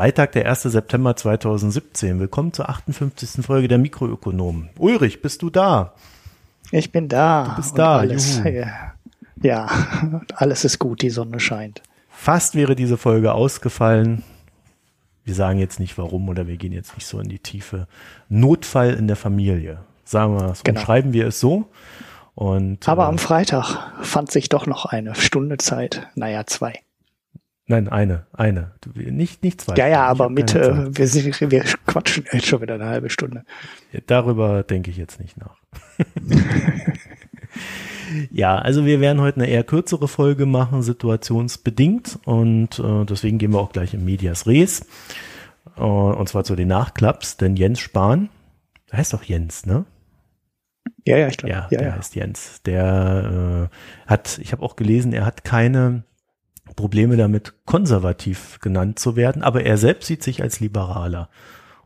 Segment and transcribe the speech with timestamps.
[0.00, 0.62] Freitag, der 1.
[0.62, 2.20] September 2017.
[2.20, 3.44] Willkommen zur 58.
[3.44, 4.70] Folge der Mikroökonomen.
[4.78, 5.92] Ulrich, bist du da?
[6.70, 7.48] Ich bin da.
[7.50, 7.98] Du bist da.
[7.98, 8.64] Alles, Juhu.
[9.42, 9.68] ja,
[10.36, 11.82] alles ist gut, die Sonne scheint.
[12.08, 14.24] Fast wäre diese Folge ausgefallen.
[15.24, 17.86] Wir sagen jetzt nicht warum oder wir gehen jetzt nicht so in die Tiefe.
[18.30, 19.80] Notfall in der Familie.
[20.06, 20.80] Sagen wir es, genau.
[20.80, 21.66] schreiben wir es so.
[22.34, 26.08] Und, Aber äh, am Freitag fand sich doch noch eine Stunde Zeit.
[26.14, 26.80] Naja, zwei.
[27.70, 28.72] Nein, eine, eine.
[28.96, 29.76] Nicht, nicht zwei.
[29.76, 33.44] Ja, ja, aber mit, äh, wir, sind, wir quatschen jetzt schon wieder eine halbe Stunde.
[34.08, 35.56] Darüber denke ich jetzt nicht nach.
[38.32, 42.18] ja, also wir werden heute eine eher kürzere Folge machen, situationsbedingt.
[42.24, 44.84] Und äh, deswegen gehen wir auch gleich in Medias Res.
[45.78, 48.30] Uh, und zwar zu den Nachklaps, denn Jens Spahn,
[48.90, 49.84] der heißt doch Jens, ne?
[51.06, 51.54] Ja, ja, ich glaube.
[51.54, 51.94] Ja, ja, der ja.
[51.94, 52.62] heißt Jens.
[52.62, 56.02] Der äh, hat, ich habe auch gelesen, er hat keine
[56.76, 61.28] Probleme damit, konservativ genannt zu werden, aber er selbst sieht sich als Liberaler.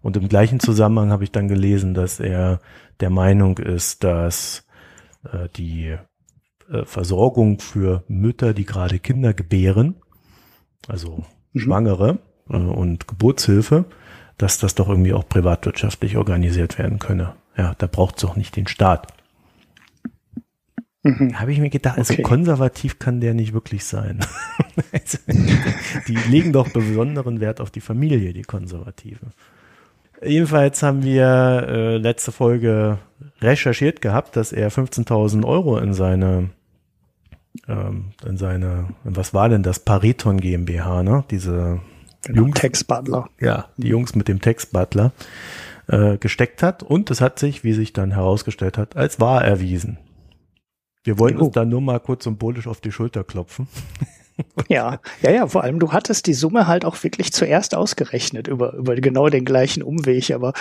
[0.02, 2.60] Und im gleichen Zusammenhang habe ich dann gelesen, dass er
[3.00, 4.66] der Meinung ist, dass
[5.24, 5.96] äh, die
[6.70, 9.96] äh, Versorgung für Mütter, die gerade Kinder gebären,
[10.88, 11.60] also mhm.
[11.60, 12.18] Schwangere
[12.50, 13.86] äh, und Geburtshilfe,
[14.36, 17.34] dass das doch irgendwie auch privatwirtschaftlich organisiert werden könne.
[17.56, 19.08] Ja, da braucht es auch nicht den Staat.
[21.05, 21.38] Mhm.
[21.38, 22.22] Habe ich mir gedacht, also okay.
[22.22, 24.20] konservativ kann der nicht wirklich sein.
[24.91, 25.19] Also,
[26.08, 29.33] die legen doch besonderen Wert auf die Familie, die Konservativen.
[30.20, 32.98] Jedenfalls haben wir äh, letzte Folge
[33.41, 36.51] recherchiert gehabt, dass er 15.000 Euro in seine,
[37.68, 39.78] ähm, in seine, was war denn das?
[39.80, 41.24] Pariton GmbH, ne?
[41.30, 41.80] Diese
[42.24, 43.28] genau, Jungs, Textbutler.
[43.39, 45.12] Ja, die Jungs mit dem Textbutler
[45.89, 49.98] äh, gesteckt hat und es hat sich, wie sich dann herausgestellt hat, als wahr erwiesen.
[51.04, 51.46] Wir wollten oh.
[51.46, 53.68] uns da nur mal kurz symbolisch auf die Schulter klopfen.
[54.68, 58.74] Ja, ja, ja, vor allem du hattest die Summe halt auch wirklich zuerst ausgerechnet über,
[58.74, 60.52] über genau den gleichen Umweg, aber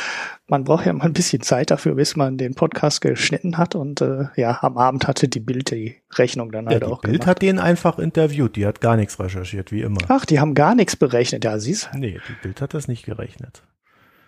[0.47, 4.01] man braucht ja mal ein bisschen Zeit dafür, bis man den Podcast geschnitten hat und
[4.01, 7.13] äh, ja, am Abend hatte die Bild die Rechnung dann halt ja, die auch Bild
[7.13, 7.27] gemacht.
[7.27, 10.01] hat den einfach interviewt, die hat gar nichts recherchiert, wie immer.
[10.07, 13.63] Ach, die haben gar nichts berechnet, ja, siehst Nee, die Bild hat das nicht gerechnet.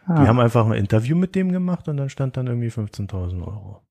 [0.08, 0.22] Ah.
[0.22, 3.85] Die haben einfach ein Interview mit dem gemacht und dann stand dann irgendwie 15.000 Euro.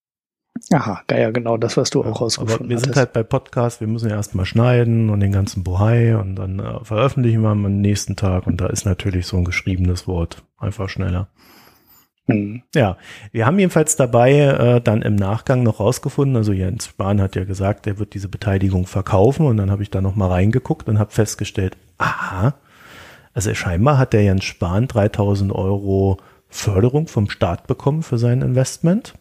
[0.73, 2.85] Aha, ja, genau das, was du auch rausgefunden Aber wir hattest.
[2.85, 6.61] sind halt bei Podcasts, wir müssen ja erstmal schneiden und den ganzen Bohai und dann
[6.61, 10.89] äh, veröffentlichen wir am nächsten Tag und da ist natürlich so ein geschriebenes Wort einfach
[10.89, 11.29] schneller.
[12.27, 12.63] Mhm.
[12.75, 12.97] Ja,
[13.33, 17.45] wir haben jedenfalls dabei äh, dann im Nachgang noch rausgefunden, also Jens Spahn hat ja
[17.45, 20.99] gesagt, er wird diese Beteiligung verkaufen und dann habe ich da noch mal reingeguckt und
[20.99, 22.55] habe festgestellt, aha,
[23.35, 29.15] also scheinbar hat der Jens Spahn 3000 Euro Förderung vom Staat bekommen für sein Investment.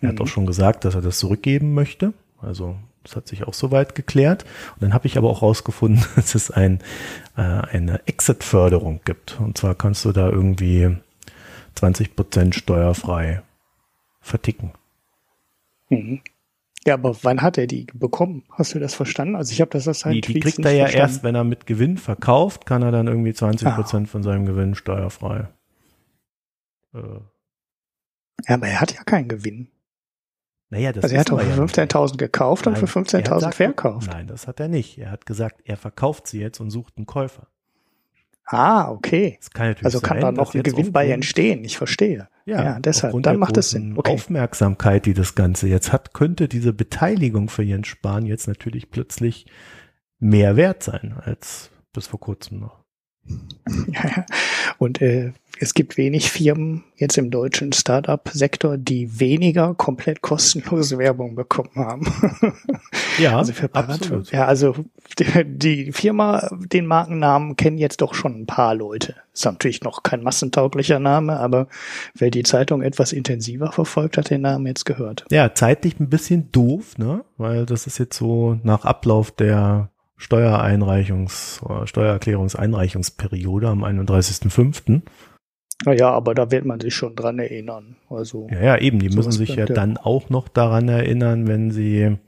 [0.00, 0.30] Er hat auch mhm.
[0.30, 2.12] schon gesagt, dass er das zurückgeben möchte.
[2.40, 4.44] Also das hat sich auch soweit geklärt.
[4.74, 6.80] Und dann habe ich aber auch rausgefunden, dass es ein,
[7.36, 9.38] äh, eine Exit-Förderung gibt.
[9.40, 10.96] Und zwar kannst du da irgendwie
[11.74, 13.42] 20 Prozent steuerfrei
[14.20, 14.72] verticken.
[15.88, 16.20] Mhm.
[16.86, 18.44] Ja, aber wann hat er die bekommen?
[18.50, 19.36] Hast du das verstanden?
[19.36, 21.10] Also ich habe das aus seinen Die, die kriegt er ja verstanden.
[21.10, 24.10] erst, wenn er mit Gewinn verkauft, kann er dann irgendwie 20 Prozent ah.
[24.10, 25.48] von seinem Gewinn steuerfrei.
[26.94, 26.98] Äh.
[28.48, 29.68] Ja, aber er hat ja keinen Gewinn.
[30.70, 34.10] Naja, das also er hat doch für 15.000 gekauft nein, und für 15.000 verkauft.
[34.12, 34.98] Nein, das hat er nicht.
[34.98, 37.48] Er hat gesagt, er verkauft sie jetzt und sucht einen Käufer.
[38.46, 39.38] Ah, okay.
[39.52, 41.64] Kann also kann da noch ein Gewinn bei entstehen.
[41.64, 42.28] Ich verstehe.
[42.46, 43.20] Ja, ja deshalb.
[43.22, 43.96] Dann macht es Sinn.
[43.96, 44.12] Okay.
[44.12, 49.46] Aufmerksamkeit, die das Ganze jetzt hat, könnte diese Beteiligung für Jens Spahn jetzt natürlich plötzlich
[50.18, 52.79] mehr wert sein als bis vor kurzem noch.
[54.78, 55.32] Und äh,
[55.62, 62.06] es gibt wenig Firmen jetzt im deutschen Startup-Sektor, die weniger komplett kostenlose Werbung bekommen haben.
[63.18, 64.32] Ja, also für absolut.
[64.32, 64.74] Ja, also
[65.18, 69.16] die, die, Firma, den Markennamen kennen jetzt doch schon ein paar Leute.
[69.34, 71.68] Ist natürlich noch kein massentauglicher Name, aber
[72.14, 75.26] wer die Zeitung etwas intensiver verfolgt, hat den Namen jetzt gehört.
[75.30, 77.22] Ja, zeitlich ein bisschen doof, ne?
[77.36, 79.90] Weil das ist jetzt so nach Ablauf der
[80.20, 85.00] Steuereinreichungs, Steuererklärungseinreichungsperiode am 31.05.
[85.86, 87.96] Naja, aber da wird man sich schon dran erinnern.
[88.10, 92.18] Also ja, ja, eben, die müssen sich ja dann auch noch daran erinnern, wenn sie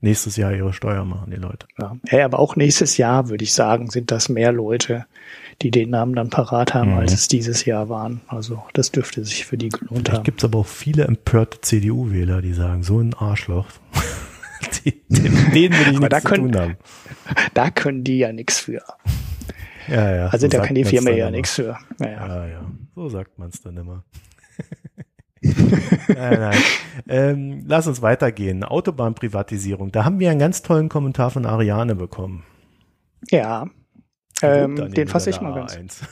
[0.00, 1.68] nächstes Jahr ihre Steuer machen, die Leute.
[1.80, 5.06] Ja, ja aber auch nächstes Jahr, würde ich sagen, sind das mehr Leute,
[5.62, 6.98] die den Namen dann parat haben, mhm.
[6.98, 8.22] als es dieses Jahr waren.
[8.26, 10.24] Also das dürfte sich für die gelohnt Vielleicht haben.
[10.24, 13.66] gibt es aber auch viele empörte CDU-Wähler, die sagen, so ein Arschloch.
[14.86, 15.02] den,
[15.52, 16.76] denen will ich nichts können, tun haben.
[17.54, 18.82] Da können die ja nichts für.
[19.88, 20.26] Ja, ja.
[20.28, 21.78] Also so da kann die Firma ja nichts für.
[22.00, 22.46] Ja, ja.
[22.46, 24.04] ja, So sagt man es dann immer.
[26.08, 26.58] nein, nein.
[27.08, 28.64] Ähm, lass uns weitergehen.
[28.64, 29.92] Autobahnprivatisierung.
[29.92, 32.44] Da haben wir einen ganz tollen Kommentar von Ariane bekommen.
[33.30, 33.66] Ja.
[34.42, 36.02] Ähm, den fasse ich mal ganz.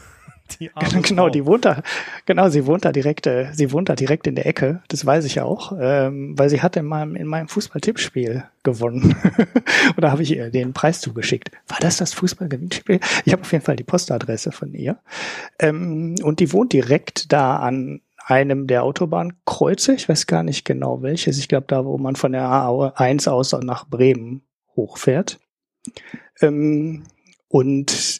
[0.61, 0.71] Die
[1.03, 1.83] genau, die wohnt da,
[2.27, 5.25] genau, sie wohnt da direkt, äh, sie wohnt da direkt in der Ecke, das weiß
[5.25, 9.17] ich auch, ähm, weil sie hat in meinem, in meinem Fußball-Tippspiel gewonnen.
[9.97, 11.51] und da habe ich ihr den Preis zugeschickt.
[11.69, 13.01] War das das Fußball-Gewinnspiel?
[13.25, 14.99] Ich habe auf jeden Fall die Postadresse von ihr.
[15.59, 21.03] Ähm, und die wohnt direkt da an einem der Autobahnkreuze, ich weiß gar nicht genau
[21.03, 24.43] welches, ich glaube da, wo man von der A1 aus nach Bremen
[24.77, 25.41] hochfährt.
[26.41, 27.05] Ähm,
[27.49, 28.19] und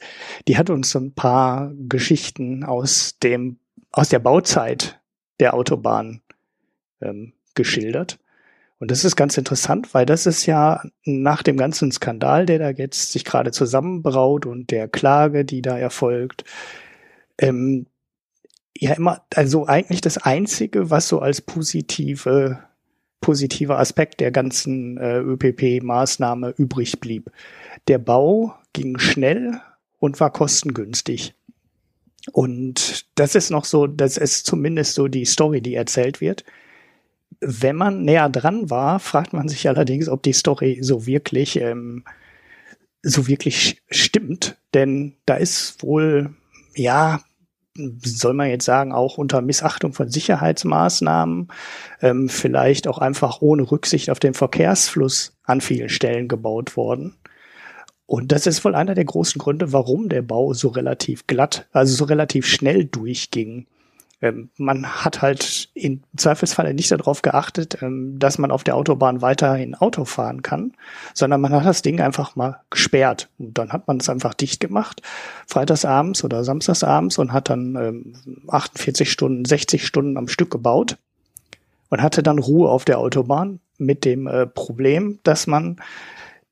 [0.49, 3.59] die hat uns so ein paar Geschichten aus dem,
[3.91, 5.01] aus der Bauzeit
[5.41, 6.21] der Autobahn
[7.01, 8.19] ähm, geschildert.
[8.79, 12.71] Und das ist ganz interessant, weil das ist ja nach dem ganzen Skandal, der da
[12.71, 16.45] jetzt sich gerade zusammenbraut und der Klage, die da erfolgt,
[17.39, 17.87] ähm,
[18.77, 22.59] ja immer, also eigentlich das Einzige, was so als positive,
[23.21, 27.31] positiver Aspekt der ganzen äh, ÖPP-Maßnahme übrig blieb.
[27.89, 29.61] Der Bau ging schnell
[29.99, 31.33] und war kostengünstig.
[32.33, 36.45] Und das ist noch so, das ist zumindest so die Story, die erzählt wird.
[37.41, 42.05] Wenn man näher dran war, fragt man sich allerdings, ob die Story so wirklich, ähm,
[43.03, 44.57] so wirklich stimmt.
[44.73, 46.35] Denn da ist wohl,
[46.75, 47.21] ja,
[47.77, 51.49] soll man jetzt sagen, auch unter Missachtung von Sicherheitsmaßnahmen,
[52.01, 57.17] ähm, vielleicht auch einfach ohne Rücksicht auf den Verkehrsfluss an vielen Stellen gebaut worden.
[58.07, 61.95] Und das ist wohl einer der großen Gründe, warum der Bau so relativ glatt, also
[61.95, 63.67] so relativ schnell durchging.
[64.21, 69.23] Ähm, man hat halt im Zweifelsfall nicht darauf geachtet, ähm, dass man auf der Autobahn
[69.23, 70.73] weiterhin Auto fahren kann,
[71.15, 73.31] sondern man hat das Ding einfach mal gesperrt.
[73.39, 75.01] Und dann hat man es einfach dicht gemacht,
[75.47, 78.15] freitagsabends oder samstagsabends und hat dann ähm,
[78.49, 80.99] 48 Stunden, 60 Stunden am Stück gebaut
[81.89, 85.77] und hatte dann Ruhe auf der Autobahn mit dem äh, Problem, dass man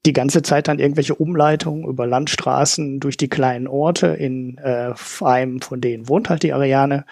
[0.05, 5.61] die ganze Zeit dann irgendwelche Umleitungen über Landstraßen durch die kleinen Orte in äh, einem
[5.61, 7.05] von denen wohnt halt die Ariane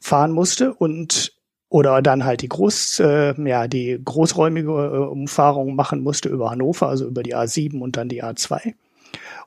[0.00, 1.34] fahren musste und
[1.68, 6.88] oder dann halt die groß äh, ja die großräumige äh, Umfahrung machen musste über Hannover
[6.88, 8.74] also über die A7 und dann die A2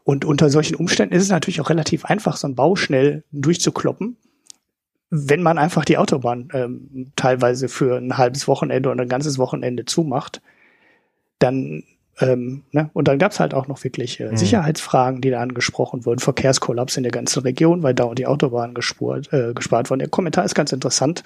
[0.05, 4.15] und unter solchen Umständen ist es natürlich auch relativ einfach so ein Bau schnell durchzukloppen
[5.09, 9.85] wenn man einfach die Autobahn ähm, teilweise für ein halbes Wochenende oder ein ganzes Wochenende
[9.85, 10.41] zumacht.
[11.39, 11.83] Dann
[12.19, 12.89] ähm, ne?
[12.94, 14.38] Und dann gab's halt auch noch wirklich äh, mhm.
[14.38, 19.31] Sicherheitsfragen, die da angesprochen wurden, Verkehrskollaps in der ganzen Region, weil dauernd die Autobahnen gespurt,
[19.33, 20.00] äh, gespart wurden.
[20.00, 21.23] Der Kommentar ist ganz interessant,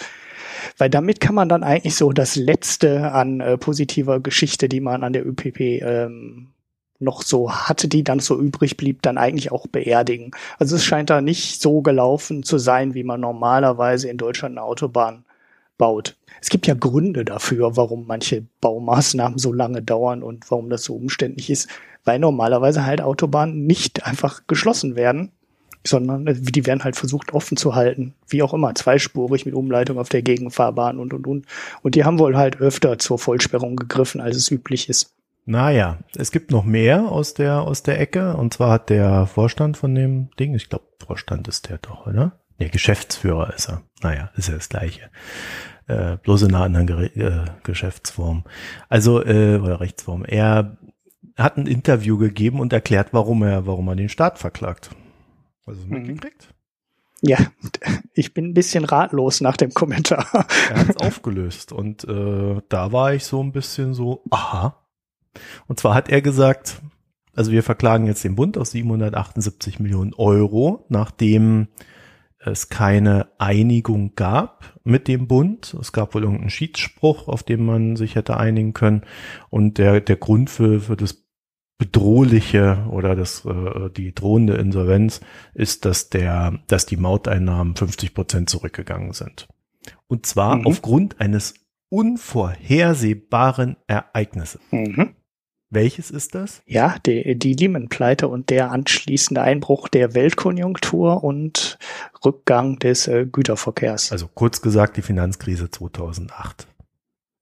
[0.78, 5.04] weil damit kann man dann eigentlich so das Letzte an äh, positiver Geschichte, die man
[5.04, 6.50] an der ÖPP ähm,
[6.98, 10.32] noch so hatte, die dann so übrig blieb, dann eigentlich auch beerdigen.
[10.58, 14.66] Also es scheint da nicht so gelaufen zu sein, wie man normalerweise in Deutschland eine
[14.66, 15.24] Autobahn
[15.80, 16.16] baut.
[16.42, 20.96] Es gibt ja Gründe dafür, warum manche Baumaßnahmen so lange dauern und warum das so
[20.96, 21.68] umständlich ist,
[22.06, 25.32] weil normalerweise halt Autobahnen nicht einfach geschlossen werden,
[25.86, 30.10] sondern die werden halt versucht offen zu halten, wie auch immer, zweispurig mit Umleitung auf
[30.10, 31.46] der Gegenfahrbahn und und und.
[31.82, 35.16] Und die haben wohl halt öfter zur Vollsperrung gegriffen, als es üblich ist.
[35.46, 39.78] Naja, es gibt noch mehr aus der aus der Ecke und zwar hat der Vorstand
[39.78, 42.34] von dem Ding, ich glaube Vorstand ist der doch, oder?
[42.60, 43.84] Der Geschäftsführer ist er.
[44.02, 45.10] Naja, ist ja das Gleiche
[45.90, 48.44] äh, bloß in einer anderen Gere äh, Geschäftsform.
[48.88, 50.24] Also, äh, oder Rechtsform.
[50.24, 50.78] Er
[51.36, 54.92] hat ein Interview gegeben und erklärt, warum er, warum er den Staat verklagt.
[55.66, 56.54] Also mitgekriegt?
[57.22, 57.38] Ja,
[58.14, 60.26] ich bin ein bisschen ratlos nach dem Kommentar.
[60.70, 64.78] Er hat es aufgelöst und äh, da war ich so ein bisschen so, aha.
[65.68, 66.82] Und zwar hat er gesagt,
[67.36, 71.68] also wir verklagen jetzt den Bund aus 778 Millionen Euro, nachdem
[72.40, 75.76] es keine Einigung gab mit dem Bund.
[75.80, 79.04] Es gab wohl irgendeinen Schiedsspruch, auf dem man sich hätte einigen können.
[79.50, 81.26] Und der, der Grund für, für das
[81.78, 85.22] bedrohliche oder das, äh, die drohende Insolvenz
[85.54, 89.48] ist, dass der, dass die Mauteinnahmen 50 Prozent zurückgegangen sind.
[90.08, 90.68] Und zwar mhm.
[90.68, 91.56] aufgrund eines
[91.90, 94.62] unvorhersehbaren Ereignisses.
[94.72, 95.16] Mhm.
[95.72, 96.64] Welches ist das?
[96.66, 101.78] Ja, die, die Lehman-Pleite und der anschließende Einbruch der Weltkonjunktur und
[102.26, 104.12] Rückgang des äh, Güterverkehrs.
[104.12, 106.68] Also kurz gesagt die Finanzkrise 2008.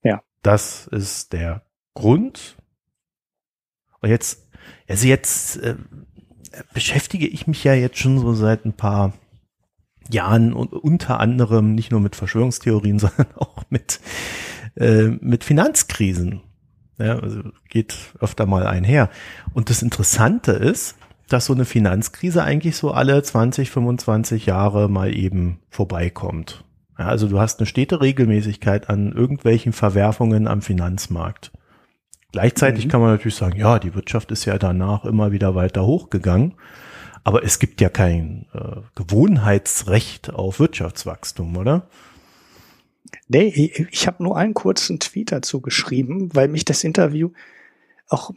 [0.03, 0.21] Ja.
[0.41, 1.61] Das ist der
[1.93, 2.57] Grund.
[4.01, 4.45] Und jetzt,
[4.89, 5.75] also jetzt äh,
[6.73, 9.13] beschäftige ich mich ja jetzt schon so seit ein paar
[10.09, 14.01] Jahren und unter anderem nicht nur mit Verschwörungstheorien, sondern auch mit,
[14.75, 16.41] äh, mit Finanzkrisen.
[16.97, 19.09] Ja, also geht öfter mal einher.
[19.53, 20.95] Und das Interessante ist,
[21.29, 26.63] dass so eine Finanzkrise eigentlich so alle 20, 25 Jahre mal eben vorbeikommt.
[26.97, 31.51] Ja, also du hast eine stete Regelmäßigkeit an irgendwelchen Verwerfungen am Finanzmarkt.
[32.31, 32.89] Gleichzeitig mhm.
[32.89, 36.55] kann man natürlich sagen, ja, die Wirtschaft ist ja danach immer wieder weiter hochgegangen.
[37.23, 41.87] Aber es gibt ja kein äh, Gewohnheitsrecht auf Wirtschaftswachstum, oder?
[43.27, 47.31] Nee, ich, habe nur einen kurzen Tweet dazu geschrieben, weil mich das Interview
[48.09, 48.31] auch,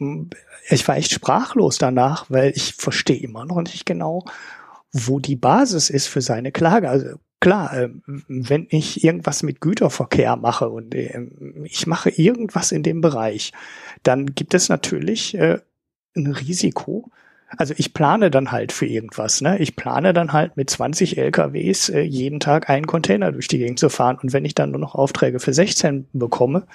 [0.69, 4.25] ich war echt sprachlos danach, weil ich verstehe immer noch nicht genau,
[4.91, 6.89] wo die Basis ist für seine Klage.
[6.89, 12.83] Also klar, ähm, wenn ich irgendwas mit Güterverkehr mache und ähm, ich mache irgendwas in
[12.83, 13.53] dem Bereich,
[14.03, 15.59] dann gibt es natürlich äh,
[16.15, 17.09] ein Risiko,
[17.57, 19.41] also ich plane dann halt für irgendwas.
[19.41, 19.59] Ne?
[19.59, 23.79] Ich plane dann halt mit 20 LKWs äh, jeden Tag einen Container durch die Gegend
[23.79, 24.17] zu fahren.
[24.21, 26.65] Und wenn ich dann nur noch Aufträge für 16 bekomme,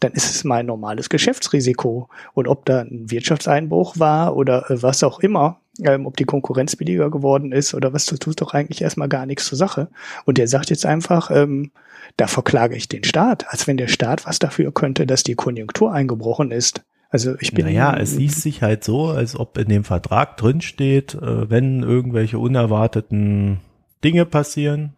[0.00, 2.08] dann ist es mein normales Geschäftsrisiko.
[2.34, 6.76] Und ob da ein Wirtschaftseinbruch war oder äh, was auch immer, ähm, ob die Konkurrenz
[6.76, 9.88] billiger geworden ist oder was, das tut doch eigentlich erstmal gar nichts zur Sache.
[10.24, 11.72] Und der sagt jetzt einfach, ähm,
[12.16, 15.92] da verklage ich den Staat, als wenn der Staat was dafür könnte, dass die Konjunktur
[15.92, 16.82] eingebrochen ist.
[17.16, 17.64] Also ich bin.
[17.64, 21.82] Naja, es liest sich halt so, als ob in dem Vertrag drin steht, äh, wenn
[21.82, 23.60] irgendwelche unerwarteten
[24.04, 24.92] Dinge passieren,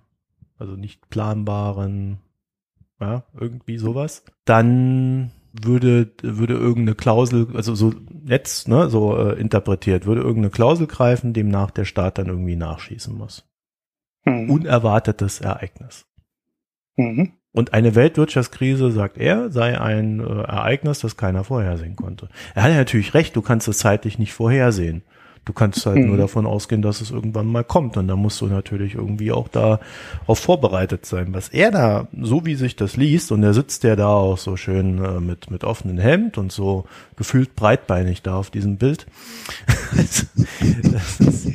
[0.59, 2.19] also nicht planbaren,
[3.01, 7.95] ja, irgendwie sowas, dann würde, würde irgendeine Klausel, also so
[8.25, 13.17] jetzt, ne, so äh, interpretiert, würde irgendeine Klausel greifen, demnach der Staat dann irgendwie nachschießen
[13.17, 13.49] muss.
[14.25, 14.51] Hm.
[14.51, 16.05] Unerwartetes Ereignis.
[16.97, 17.35] Mhm.
[17.59, 22.29] Und eine Weltwirtschaftskrise, sagt er, sei ein äh, Ereignis, das keiner vorhersehen konnte.
[22.55, 25.03] Er hat ja natürlich recht, du kannst es zeitlich nicht vorhersehen.
[25.45, 26.07] Du kannst halt mhm.
[26.07, 27.97] nur davon ausgehen, dass es irgendwann mal kommt.
[27.97, 29.81] Und da musst du natürlich irgendwie auch da
[30.29, 31.35] auf vorbereitet sein.
[31.35, 34.57] Was er da, so wie sich das liest, und er sitzt ja da auch so
[34.57, 36.85] schön äh, mit, mit offenem Hemd und so
[37.17, 39.09] gefühlt breitbeinig da auf diesem Bild.
[39.97, 41.49] das ist,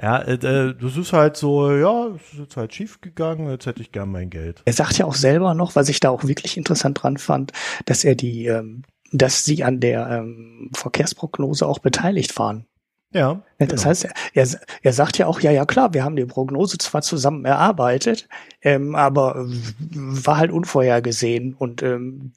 [0.00, 3.66] ja, äh, äh, das ist halt so, ja, es ist jetzt halt schief gegangen, jetzt
[3.66, 4.62] hätte ich gern mein Geld.
[4.64, 7.52] Er sagt ja auch selber noch, was ich da auch wirklich interessant dran fand,
[7.86, 8.82] dass er die, ähm,
[9.12, 12.66] dass sie an der ähm, Verkehrsprognose auch beteiligt waren.
[13.12, 13.42] Ja.
[13.58, 13.84] Das genau.
[13.84, 14.46] heißt, er,
[14.82, 18.28] er sagt ja auch, ja, ja klar, wir haben die Prognose zwar zusammen erarbeitet,
[18.60, 19.46] ähm, aber
[19.92, 22.32] war halt unvorhergesehen und ähm,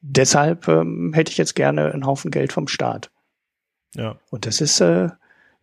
[0.00, 3.12] deshalb ähm, hätte ich jetzt gerne einen Haufen Geld vom Staat.
[3.94, 4.16] Ja.
[4.30, 5.10] Und das ist, äh,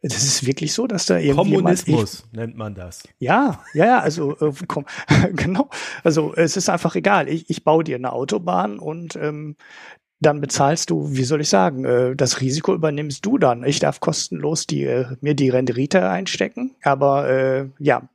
[0.07, 3.03] das ist wirklich so, dass da irgendwie Kommunismus ich, nennt man das.
[3.19, 4.85] Ja, ja, ja, also äh, komm,
[5.33, 5.69] genau.
[6.03, 7.29] Also es ist einfach egal.
[7.29, 9.55] Ich, ich baue dir eine Autobahn und ähm,
[10.19, 13.63] dann bezahlst du, wie soll ich sagen, äh, das Risiko übernimmst du dann.
[13.63, 18.09] Ich darf kostenlos die, äh, mir die Rendite einstecken, aber äh, ja.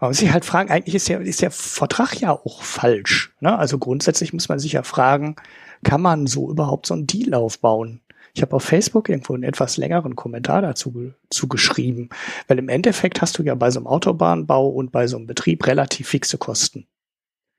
[0.00, 3.32] Man muss sich halt fragen, eigentlich ist der, ist der Vertrag ja auch falsch.
[3.38, 3.56] Ne?
[3.56, 5.36] Also grundsätzlich muss man sich ja fragen,
[5.84, 8.00] kann man so überhaupt so einen Deal aufbauen?
[8.34, 12.10] Ich habe auf Facebook irgendwo einen etwas längeren Kommentar dazu zu geschrieben,
[12.48, 15.66] weil im Endeffekt hast du ja bei so einem Autobahnbau und bei so einem Betrieb
[15.66, 16.86] relativ fixe Kosten,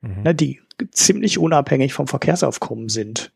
[0.01, 0.23] mhm.
[0.23, 0.61] ne, die
[0.91, 3.31] ziemlich unabhängig vom Verkehrsaufkommen sind.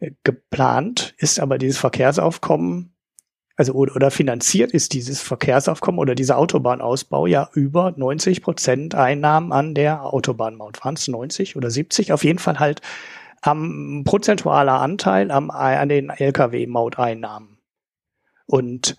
[0.00, 2.92] Äh, geplant ist aber dieses Verkehrsaufkommen,
[3.56, 9.52] also oder, oder finanziert ist dieses Verkehrsaufkommen oder dieser Autobahnausbau ja über 90 Prozent Einnahmen
[9.52, 10.84] an der Autobahnmaut.
[10.84, 12.12] Waren es 90 oder 70?
[12.12, 12.80] Auf jeden Fall halt
[13.42, 17.58] am prozentualer Anteil am, an den Lkw-Mauteinnahmen.
[18.46, 18.96] Und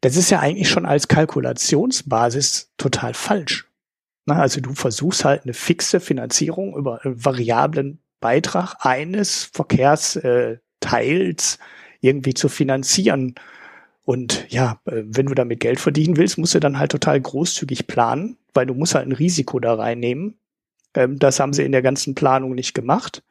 [0.00, 3.68] das ist ja eigentlich schon als Kalkulationsbasis total falsch.
[4.24, 10.58] Na, also du versuchst halt eine fixe Finanzierung über einen variablen Beitrag eines Verkehrsteils äh,
[12.00, 13.34] irgendwie zu finanzieren.
[14.04, 17.88] Und ja, äh, wenn du damit Geld verdienen willst, musst du dann halt total großzügig
[17.88, 20.38] planen, weil du musst halt ein Risiko da reinnehmen.
[20.94, 23.24] Ähm, das haben sie in der ganzen Planung nicht gemacht.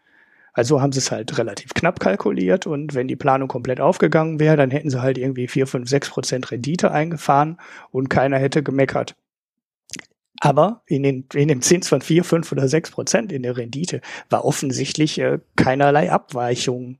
[0.53, 4.57] Also haben sie es halt relativ knapp kalkuliert und wenn die Planung komplett aufgegangen wäre,
[4.57, 7.57] dann hätten sie halt irgendwie vier, fünf, sechs Prozent Rendite eingefahren
[7.91, 9.15] und keiner hätte gemeckert.
[10.41, 14.01] Aber in, den, in dem Zins von vier, fünf oder sechs Prozent in der Rendite
[14.29, 16.97] war offensichtlich äh, keinerlei Abweichung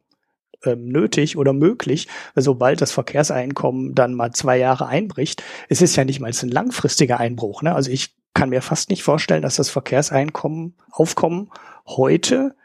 [0.64, 5.44] ähm, nötig oder möglich, sobald das Verkehrseinkommen dann mal zwei Jahre einbricht.
[5.70, 7.64] Es ist ja nicht mal ein langfristiger Einbruch.
[7.64, 7.74] Ne?
[7.74, 11.50] Also ich kann mir fast nicht vorstellen, dass das Verkehrseinkommen, Aufkommen
[11.88, 12.56] heute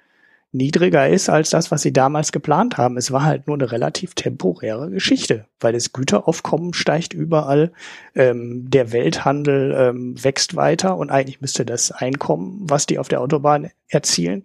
[0.52, 2.96] niedriger ist als das, was sie damals geplant haben.
[2.96, 7.72] Es war halt nur eine relativ temporäre Geschichte, weil das Güteraufkommen steigt überall,
[8.14, 13.20] ähm, der Welthandel ähm, wächst weiter und eigentlich müsste das Einkommen, was die auf der
[13.20, 14.44] Autobahn erzielen,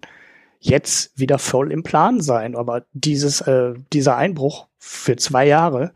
[0.60, 2.56] jetzt wieder voll im Plan sein.
[2.56, 5.92] Aber dieses, äh, dieser Einbruch für zwei Jahre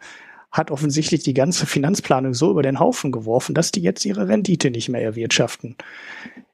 [0.50, 4.70] hat offensichtlich die ganze Finanzplanung so über den Haufen geworfen, dass die jetzt ihre Rendite
[4.70, 5.76] nicht mehr erwirtschaften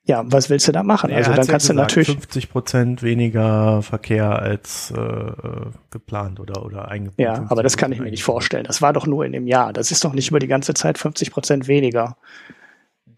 [0.05, 1.11] ja, was willst du da machen?
[1.11, 5.71] Ja, also dann kannst ja gesagt, du natürlich 50 Prozent weniger Verkehr als äh, äh
[5.91, 7.39] geplant oder oder eingeplant.
[7.39, 8.65] Ja, aber das kann ich mir nicht vorstellen.
[8.65, 9.73] Das war doch nur in dem Jahr.
[9.73, 12.17] Das ist doch nicht über die ganze Zeit 50 Prozent weniger.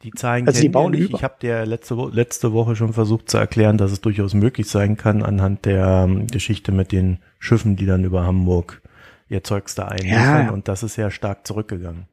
[0.02, 1.08] Die Zahlen also die bauen nicht.
[1.08, 1.16] Über.
[1.16, 4.98] Ich habe dir letzte, letzte Woche schon versucht zu erklären, dass es durchaus möglich sein
[4.98, 8.82] kann anhand der ähm, Geschichte mit den Schiffen, die dann über Hamburg
[9.30, 10.46] ihr Zeugs da einliefern.
[10.46, 10.50] Ja.
[10.50, 12.06] Und das ist ja stark zurückgegangen.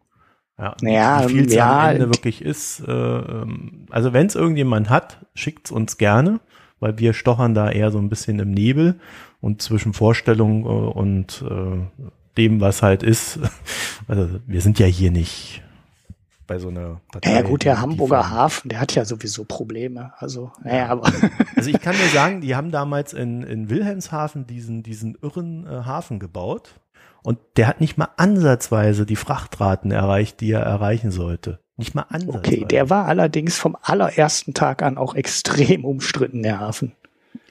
[0.62, 2.82] Ja, ja, wie viel es ja, am Ende wirklich ist.
[2.88, 6.40] Äh, ähm, also wenn es irgendjemand hat, schickt's uns gerne,
[6.80, 9.00] weil wir stochern da eher so ein bisschen im Nebel
[9.42, 12.06] und zwischen Vorstellung äh, und äh,
[12.38, 13.40] dem, was halt ist.
[14.08, 15.62] Also wir sind ja hier nicht
[16.48, 17.34] bei so einer Partei.
[17.34, 20.12] Ja gut, der Hamburger Hafen, der hat ja sowieso Probleme.
[20.18, 21.10] Also, naja, aber.
[21.56, 25.84] Also ich kann dir sagen, die haben damals in, in Wilhelmshaven diesen, diesen irren äh,
[25.86, 26.81] Hafen gebaut
[27.24, 31.60] und der hat nicht mal ansatzweise die Frachtraten erreicht, die er erreichen sollte.
[31.78, 32.38] Nicht mal ansatzweise.
[32.38, 36.94] Okay, der war allerdings vom allerersten Tag an auch extrem umstritten, der Hafen.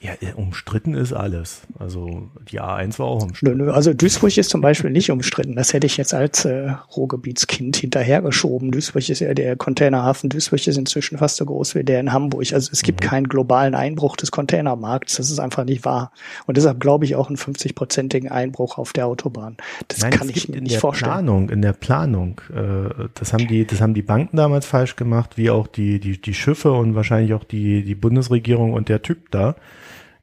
[0.02, 1.60] Ja, umstritten ist alles.
[1.78, 3.58] Also die A1 war auch umstritten.
[3.58, 5.56] Nö, nö, also Duisburg ist zum Beispiel nicht umstritten.
[5.56, 8.70] Das hätte ich jetzt als äh, Ruhrgebietskind hinterhergeschoben.
[8.70, 10.30] Duisburg ist ja der Containerhafen.
[10.30, 12.50] Duisburg ist inzwischen fast so groß wie der in Hamburg.
[12.54, 13.08] Also es gibt mhm.
[13.08, 15.16] keinen globalen Einbruch des Containermarkts.
[15.16, 16.12] Das ist einfach nicht wahr.
[16.46, 19.58] Und deshalb glaube ich auch einen 50-prozentigen Einbruch auf der Autobahn.
[19.88, 21.12] Das Nein, kann ich mir nicht vorstellen.
[21.12, 25.36] Planung, in der Planung, äh, das haben die, das haben die Banken damals falsch gemacht,
[25.36, 29.30] wie auch die, die, die Schiffe und wahrscheinlich auch die, die Bundesregierung und der Typ
[29.30, 29.56] da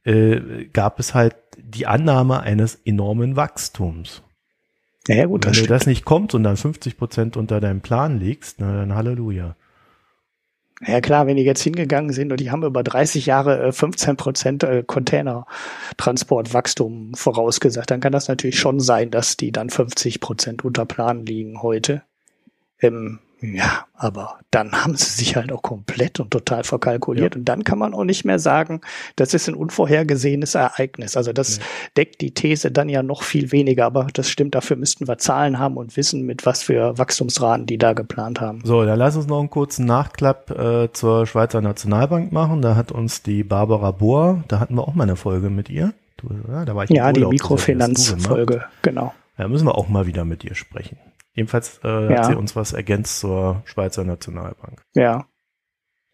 [0.08, 4.24] äh, gab es halt die Annahme eines enormen Wachstums.
[5.08, 8.20] Ja, gut, Wenn das dir das nicht kommt und dann 50 Prozent unter deinem Plan
[8.20, 9.56] liegst, na dann Halleluja.
[10.86, 14.16] Ja klar, wenn die jetzt hingegangen sind und die haben über 30 Jahre 15 äh,
[14.16, 20.64] Prozent äh, Containertransportwachstum vorausgesagt, dann kann das natürlich schon sein, dass die dann 50 Prozent
[20.64, 22.04] unter Plan liegen heute.
[22.80, 27.36] Ähm, ja, aber dann haben sie sich halt auch komplett und total verkalkuliert.
[27.36, 27.40] Ja.
[27.40, 28.82] Und dann kann man auch nicht mehr sagen,
[29.16, 31.16] das ist ein unvorhergesehenes Ereignis.
[31.16, 31.64] Also das ja.
[31.98, 33.86] deckt die These dann ja noch viel weniger.
[33.86, 37.78] Aber das stimmt, dafür müssten wir Zahlen haben und wissen, mit was für Wachstumsraten die
[37.78, 38.62] da geplant haben.
[38.64, 42.64] So, dann lass uns noch einen kurzen Nachklapp äh, zur Schweizer Nationalbank machen.
[42.64, 45.94] Da hat uns die Barbara Bohr, da hatten wir auch mal eine Folge mit ihr.
[46.18, 49.14] Du, ja, da war ich ja die Mikrofinanzfolge, genau.
[49.38, 50.98] Da müssen wir auch mal wieder mit ihr sprechen.
[51.38, 52.18] Jedenfalls äh, ja.
[52.18, 54.82] hat sie uns was ergänzt zur Schweizer Nationalbank.
[54.96, 55.28] Ja.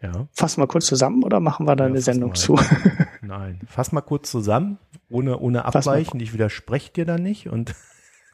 [0.02, 0.28] Ja.
[0.34, 2.36] Fassen wir kurz zusammen oder machen wir da ja, eine Sendung mal.
[2.36, 2.60] zu?
[3.22, 6.20] Nein, fass mal kurz zusammen, ohne, ohne abweichen.
[6.20, 7.74] Ich widerspreche dir da nicht und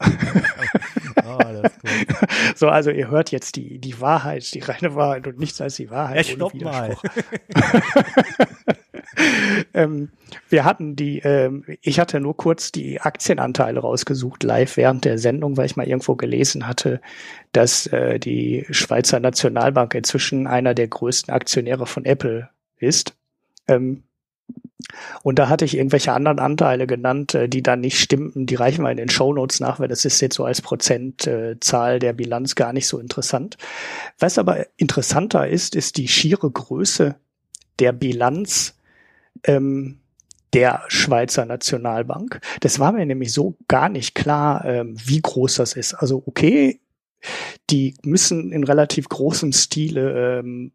[1.24, 1.38] oh,
[2.56, 5.90] so, also ihr hört jetzt die, die Wahrheit, die reine Wahrheit und nichts als die
[5.90, 6.26] Wahrheit.
[6.26, 6.96] Ja, stopp mal.
[9.74, 10.10] ähm,
[10.48, 15.56] wir hatten die, ähm, ich hatte nur kurz die Aktienanteile rausgesucht, live während der Sendung,
[15.56, 17.00] weil ich mal irgendwo gelesen hatte,
[17.52, 23.16] dass äh, die Schweizer Nationalbank inzwischen einer der größten Aktionäre von Apple ist.
[23.66, 24.04] Ähm,
[25.22, 28.46] und da hatte ich irgendwelche anderen Anteile genannt, äh, die dann nicht stimmten.
[28.46, 32.12] Die reichen wir in den Shownotes nach, weil das ist jetzt so als Prozentzahl der
[32.12, 33.56] Bilanz gar nicht so interessant.
[34.18, 37.16] Was aber interessanter ist, ist die schiere Größe
[37.78, 38.76] der Bilanz
[39.44, 40.00] ähm,
[40.52, 42.40] der Schweizer Nationalbank.
[42.60, 45.94] Das war mir nämlich so gar nicht klar, ähm, wie groß das ist.
[45.94, 46.80] Also okay,
[47.70, 50.72] die müssen in relativ großem Stile ähm,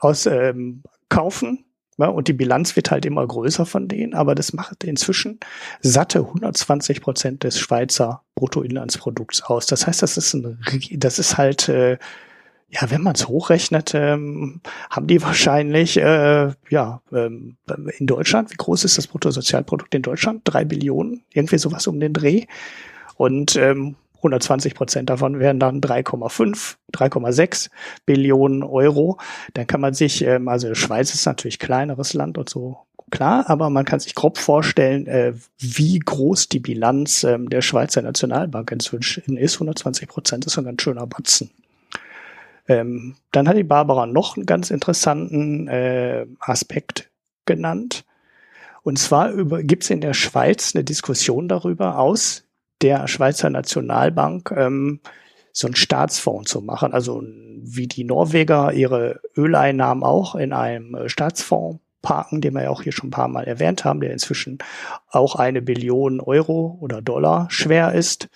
[0.00, 1.64] aus ähm, kaufen.
[1.98, 5.38] Ja, und die Bilanz wird halt immer größer von denen, aber das macht inzwischen
[5.82, 9.66] satte 120 Prozent des Schweizer Bruttoinlandsprodukts aus.
[9.66, 10.58] Das heißt, das ist ein,
[10.92, 11.98] das ist halt äh,
[12.72, 17.56] ja, wenn man es hochrechnet, ähm, haben die wahrscheinlich, äh, ja, ähm,
[17.98, 20.40] in Deutschland, wie groß ist das Bruttosozialprodukt in Deutschland?
[20.44, 22.46] Drei Billionen, irgendwie sowas um den Dreh.
[23.16, 27.68] Und ähm, 120 Prozent davon wären dann 3,5, 3,6
[28.06, 29.18] Billionen Euro.
[29.52, 32.78] Dann kann man sich, ähm, also Schweiz ist natürlich kleineres Land und so,
[33.10, 38.00] klar, aber man kann sich grob vorstellen, äh, wie groß die Bilanz ähm, der Schweizer
[38.00, 39.56] Nationalbank inzwischen ist.
[39.56, 41.50] 120 Prozent ist ein ganz schöner Batzen.
[42.68, 47.10] Ähm, dann hat die Barbara noch einen ganz interessanten äh, Aspekt
[47.44, 48.04] genannt.
[48.82, 52.44] Und zwar gibt es in der Schweiz eine Diskussion darüber, aus
[52.82, 55.00] der Schweizer Nationalbank ähm,
[55.52, 56.92] so einen Staatsfonds zu machen.
[56.92, 62.70] Also wie die Norweger ihre Öleinnahmen auch in einem äh, Staatsfonds parken, den wir ja
[62.70, 64.58] auch hier schon ein paar Mal erwähnt haben, der inzwischen
[65.08, 68.28] auch eine Billion Euro oder Dollar schwer ist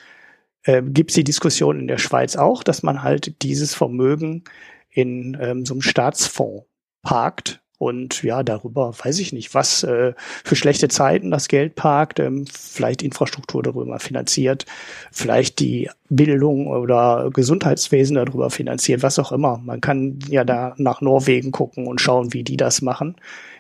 [0.67, 4.45] äh, gibt es die Diskussion in der Schweiz auch, dass man halt dieses Vermögen
[4.91, 6.67] in ähm, so einem Staatsfonds
[7.03, 12.19] parkt und ja, darüber weiß ich nicht, was äh, für schlechte Zeiten das Geld parkt,
[12.21, 14.65] ähm, vielleicht Infrastruktur darüber finanziert,
[15.13, 19.59] vielleicht die Bildung oder Gesundheitswesen darüber finanziert, was auch immer.
[19.59, 23.17] Man kann ja da nach Norwegen gucken und schauen, wie die das machen.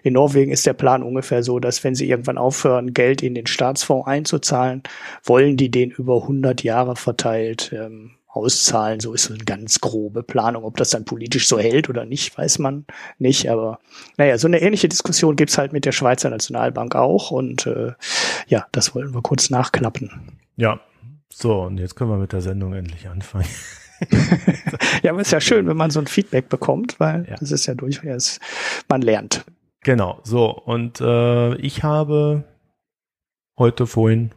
[0.07, 3.49] In Norwegen ist der Plan ungefähr so, dass wenn sie irgendwann aufhören, Geld in den
[3.49, 4.85] Staatsfonds einzuzahlen,
[5.25, 9.01] wollen die den über 100 Jahre verteilt ähm, auszahlen.
[9.01, 10.63] So ist so eine ganz grobe Planung.
[10.63, 12.85] Ob das dann politisch so hält oder nicht, weiß man
[13.19, 13.51] nicht.
[13.51, 13.81] Aber
[14.17, 17.33] naja, so eine ähnliche Diskussion gibt's halt mit der Schweizer Nationalbank auch.
[17.33, 17.95] Und äh,
[18.47, 20.39] ja, das wollen wir kurz nachklappen.
[20.55, 20.79] Ja,
[21.35, 23.49] so, und jetzt können wir mit der Sendung endlich anfangen.
[25.03, 27.35] ja, aber ist ja schön, wenn man so ein Feedback bekommt, weil ja.
[27.41, 28.39] das ist ja durchaus,
[28.89, 29.45] man lernt.
[29.87, 30.51] Genau, so.
[30.51, 32.43] Und äh, ich habe
[33.57, 34.33] heute vorhin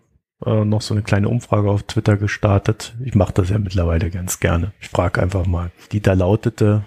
[0.46, 2.94] äh, noch so eine kleine Umfrage auf Twitter gestartet.
[3.04, 4.74] Ich mache das ja mittlerweile ganz gerne.
[4.80, 5.72] Ich frage einfach mal.
[5.92, 6.84] Die da lautete,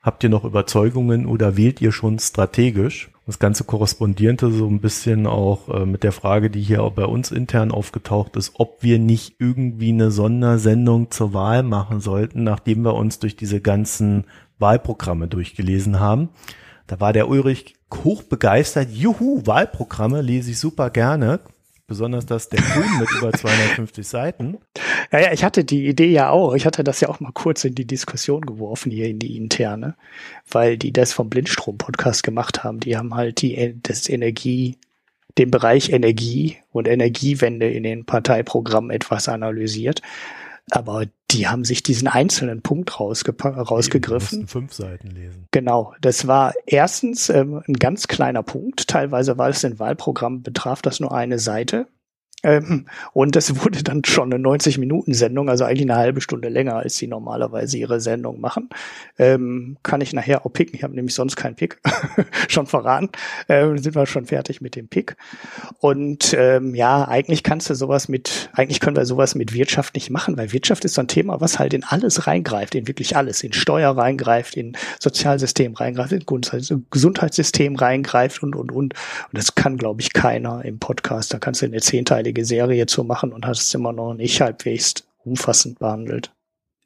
[0.00, 3.10] habt ihr noch Überzeugungen oder wählt ihr schon strategisch?
[3.26, 7.04] Das Ganze korrespondierte so ein bisschen auch äh, mit der Frage, die hier auch bei
[7.04, 12.82] uns intern aufgetaucht ist, ob wir nicht irgendwie eine Sondersendung zur Wahl machen sollten, nachdem
[12.82, 14.24] wir uns durch diese ganzen
[14.58, 16.30] Wahlprogramme durchgelesen haben.
[16.86, 18.90] Da war der Ulrich hoch begeistert.
[18.90, 21.40] Juhu, Wahlprogramme lese ich super gerne.
[21.88, 24.58] Besonders das der Grün mit über 250 Seiten.
[25.12, 26.54] Ja, ja, ich hatte die Idee ja auch.
[26.54, 29.94] Ich hatte das ja auch mal kurz in die Diskussion geworfen hier in die interne,
[30.50, 32.80] weil die das vom Blindstrom-Podcast gemacht haben.
[32.80, 34.78] Die haben halt die, das Energie,
[35.38, 40.02] den Bereich Energie und Energiewende in den Parteiprogrammen etwas analysiert.
[40.70, 44.40] Aber die haben sich diesen einzelnen Punkt rausgegriffen.
[44.40, 45.46] Die fünf Seiten lesen.
[45.52, 45.94] Genau.
[46.00, 48.88] Das war erstens ähm, ein ganz kleiner Punkt.
[48.88, 51.86] Teilweise, weil es den Wahlprogramm betraf, das nur eine Seite.
[52.46, 56.96] Ähm, und das wurde dann schon eine 90-Minuten-Sendung, also eigentlich eine halbe Stunde länger, als
[56.96, 58.68] sie normalerweise ihre Sendung machen.
[59.18, 60.76] Ähm, kann ich nachher auch picken.
[60.76, 61.80] Ich habe nämlich sonst keinen Pick.
[62.48, 63.08] schon verraten.
[63.48, 65.16] Ähm, sind wir schon fertig mit dem Pick.
[65.80, 70.10] Und ähm, ja, eigentlich kannst du sowas mit, eigentlich können wir sowas mit Wirtschaft nicht
[70.10, 73.42] machen, weil Wirtschaft ist so ein Thema, was halt in alles reingreift, in wirklich alles,
[73.42, 76.24] in Steuer reingreift, in Sozialsystem reingreift, in
[76.92, 78.94] Gesundheitssystem reingreift und und und.
[78.94, 78.94] Und
[79.32, 81.34] das kann, glaube ich, keiner im Podcast.
[81.34, 84.40] Da kannst du eine zehnteilige zweiteilige Serie zu machen und hast es immer noch nicht
[84.40, 84.94] halbwegs
[85.24, 86.32] umfassend behandelt.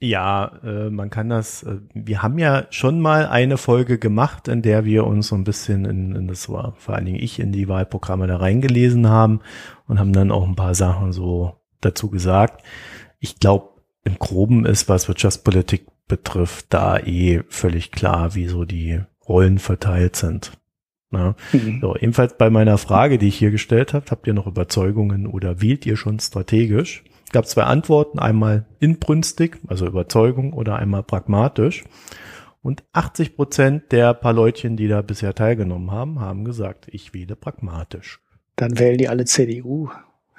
[0.03, 4.63] Ja, äh, man kann das, äh, wir haben ja schon mal eine Folge gemacht, in
[4.63, 7.53] der wir uns so ein bisschen in, in das war vor allen Dingen ich in
[7.53, 9.41] die Wahlprogramme da reingelesen haben
[9.87, 12.65] und haben dann auch ein paar Sachen so dazu gesagt.
[13.19, 13.69] Ich glaube,
[14.05, 20.17] im Groben ist, was Wirtschaftspolitik betrifft, da eh völlig klar, wie so die Rollen verteilt
[20.17, 20.53] sind.
[21.11, 21.81] Na, mhm.
[21.81, 25.61] so, ebenfalls bei meiner Frage, die ich hier gestellt habe, habt ihr noch Überzeugungen oder
[25.61, 27.03] wählt ihr schon strategisch?
[27.33, 31.85] Gab zwei Antworten, einmal inbrünstig, also Überzeugung, oder einmal pragmatisch.
[32.63, 37.37] Und 80 Prozent der paar Leutchen, die da bisher teilgenommen haben, haben gesagt, ich wähle
[37.37, 38.21] pragmatisch.
[38.57, 39.91] Dann wählen die alle CDU.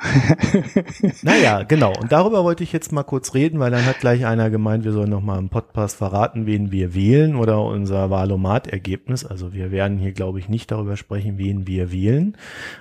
[1.22, 1.94] naja, genau.
[2.00, 4.92] Und darüber wollte ich jetzt mal kurz reden, weil dann hat gleich einer gemeint, wir
[4.92, 9.26] sollen noch mal im Podcast verraten, wen wir wählen oder unser Wahlomat-Ergebnis.
[9.26, 12.36] Also wir werden hier, glaube ich, nicht darüber sprechen, wen wir wählen.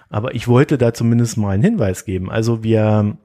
[0.08, 2.30] Aber ich wollte da zumindest mal einen Hinweis geben.
[2.30, 3.16] Also wir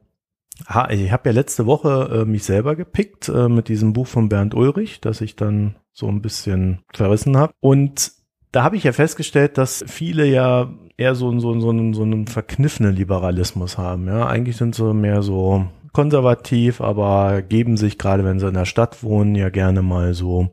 [0.90, 4.54] ich habe ja letzte Woche äh, mich selber gepickt äh, mit diesem Buch von Bernd
[4.56, 7.54] Ulrich, das ich dann so ein bisschen verrissen habe.
[7.60, 8.14] Und
[8.52, 12.28] da habe ich ja festgestellt, dass viele ja eher so, so, so, einen, so einen
[12.28, 14.08] verkniffenen Liberalismus haben.
[14.08, 18.66] Ja, eigentlich sind sie mehr so konservativ, aber geben sich gerade, wenn sie in der
[18.66, 20.50] Stadt wohnen, ja gerne mal so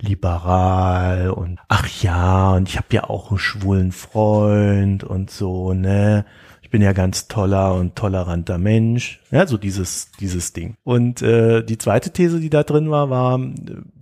[0.00, 6.24] liberal und ach ja, und ich habe ja auch einen schwulen Freund und so, ne?
[6.62, 9.20] Ich bin ja ganz toller und toleranter Mensch.
[9.30, 10.74] Ja, so dieses, dieses Ding.
[10.84, 13.40] Und äh, die zweite These, die da drin war, war,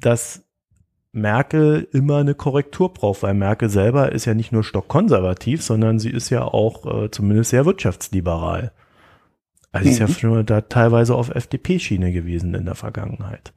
[0.01, 0.43] dass
[1.16, 6.11] Merkel immer eine Korrektur braucht, weil Merkel selber ist ja nicht nur stockkonservativ, sondern sie
[6.11, 8.72] ist ja auch äh, zumindest sehr wirtschaftsliberal.
[9.72, 9.92] Also mhm.
[9.92, 10.12] ist ja mhm.
[10.12, 13.55] schon da teilweise auf FDP-Schiene gewesen in der Vergangenheit.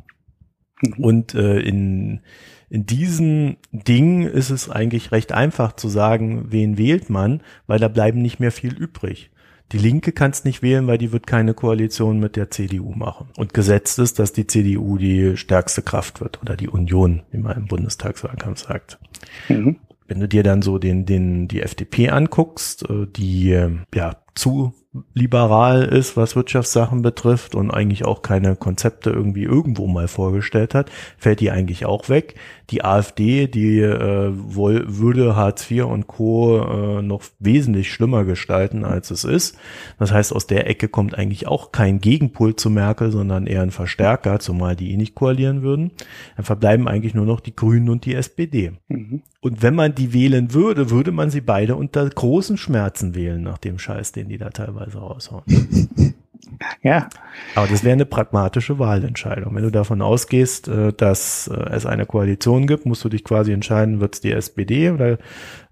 [0.82, 1.04] Mhm.
[1.04, 2.22] Und äh, in,
[2.70, 7.90] in diesen Dingen ist es eigentlich recht einfach zu sagen, wen wählt man, weil da
[7.90, 9.32] bleiben nicht mehr viel übrig.
[9.72, 13.30] Die Linke kannst nicht wählen, weil die wird keine Koalition mit der CDU machen.
[13.38, 17.58] Und gesetzt ist, dass die CDU die stärkste Kraft wird oder die Union, wie man
[17.58, 18.98] im Bundestagswahlkampf sagt.
[19.48, 19.78] Mhm.
[20.08, 23.56] Wenn du dir dann so den, den, die FDP anguckst, äh, die
[23.94, 24.74] ja zu
[25.14, 30.90] liberal ist, was Wirtschaftssachen betrifft und eigentlich auch keine Konzepte irgendwie irgendwo mal vorgestellt hat,
[31.18, 32.36] fällt die eigentlich auch weg.
[32.72, 36.60] Die AfD, die äh, wohl, würde Hartz IV und Co.
[37.00, 39.58] Äh, noch wesentlich schlimmer gestalten, als es ist.
[40.00, 43.72] Das heißt, aus der Ecke kommt eigentlich auch kein Gegenpol zu Merkel, sondern eher ein
[43.72, 45.92] Verstärker, zumal die eh nicht koalieren würden.
[46.36, 48.72] Dann verbleiben eigentlich nur noch die Grünen und die SPD.
[48.88, 49.22] Mhm.
[49.42, 53.58] Und wenn man die wählen würde, würde man sie beide unter großen Schmerzen wählen, nach
[53.58, 55.90] dem Scheiß, den die da teilweise mal raushauen.
[56.82, 57.10] Ja.
[57.56, 59.56] Aber das wäre eine pragmatische Wahlentscheidung.
[59.56, 63.52] Wenn du davon ausgehst, äh, dass äh, es eine Koalition gibt, musst du dich quasi
[63.52, 65.18] entscheiden, wird es die SPD oder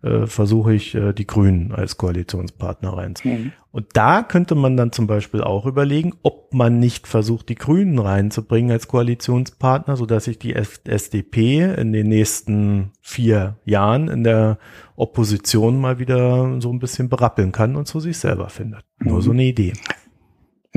[0.04, 3.46] äh, versuche ich die Grünen als Koalitionspartner reinzubringen.
[3.46, 3.52] Mhm.
[3.72, 8.00] Und da könnte man dann zum Beispiel auch überlegen, ob man nicht versucht, die Grünen
[8.00, 14.58] reinzubringen als Koalitionspartner, sodass sich die SDP in den nächsten vier Jahren in der
[14.96, 18.84] Opposition mal wieder so ein bisschen berappeln kann und zu sich selber findet.
[19.00, 19.12] Mhm.
[19.12, 19.74] Nur so eine Idee.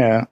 [0.01, 0.29] Ja.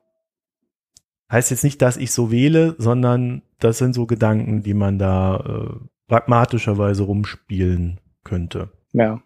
[1.31, 5.37] heißt jetzt nicht, dass ich so wähle, sondern das sind so Gedanken, die man da
[5.37, 8.71] äh, pragmatischerweise rumspielen könnte.
[8.93, 9.23] Ja.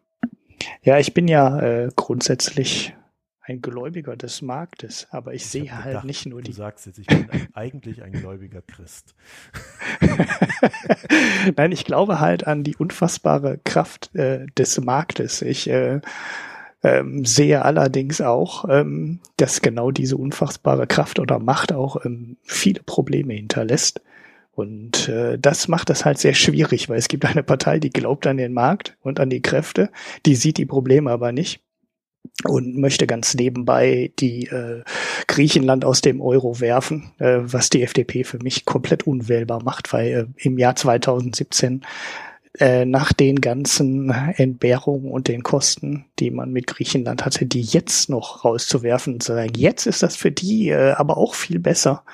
[0.83, 2.95] Ja, ich bin ja äh, grundsätzlich
[3.45, 6.53] ein Gläubiger des Marktes, aber ich, ich sehe halt gedacht, nicht nur die.
[6.53, 9.15] Du sagst jetzt, ich bin ein, eigentlich ein gläubiger Christ.
[11.57, 15.43] Nein, ich glaube halt an die unfassbare Kraft äh, des Marktes.
[15.43, 16.01] Ich äh,
[16.83, 22.83] ähm, sehe allerdings auch, ähm, dass genau diese unfassbare Kraft oder Macht auch ähm, viele
[22.83, 24.01] Probleme hinterlässt.
[24.55, 28.27] Und äh, das macht das halt sehr schwierig, weil es gibt eine Partei, die glaubt
[28.27, 29.91] an den Markt und an die Kräfte,
[30.27, 31.61] die sieht die Probleme aber nicht
[32.45, 34.83] und möchte ganz nebenbei die äh,
[35.27, 40.07] Griechenland aus dem Euro werfen, äh, was die FDP für mich komplett unwählbar macht, weil
[40.07, 41.83] äh, im Jahr 2017
[42.59, 48.11] äh, nach den ganzen Entbehrungen und den Kosten, die man mit Griechenland hatte, die jetzt
[48.11, 52.05] noch rauszuwerfen, zu sagen, jetzt ist das für die äh, aber auch viel besser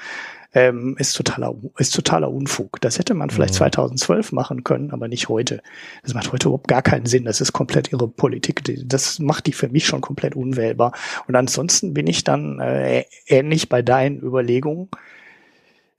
[0.55, 2.81] ähm, ist totaler, ist totaler Unfug.
[2.81, 3.59] Das hätte man vielleicht ja.
[3.59, 5.62] 2012 machen können, aber nicht heute.
[6.03, 7.24] Das macht heute überhaupt gar keinen Sinn.
[7.24, 8.62] Das ist komplett ihre Politik.
[8.88, 10.92] Das macht die für mich schon komplett unwählbar.
[11.27, 14.88] Und ansonsten bin ich dann äh, ähnlich bei deinen Überlegungen.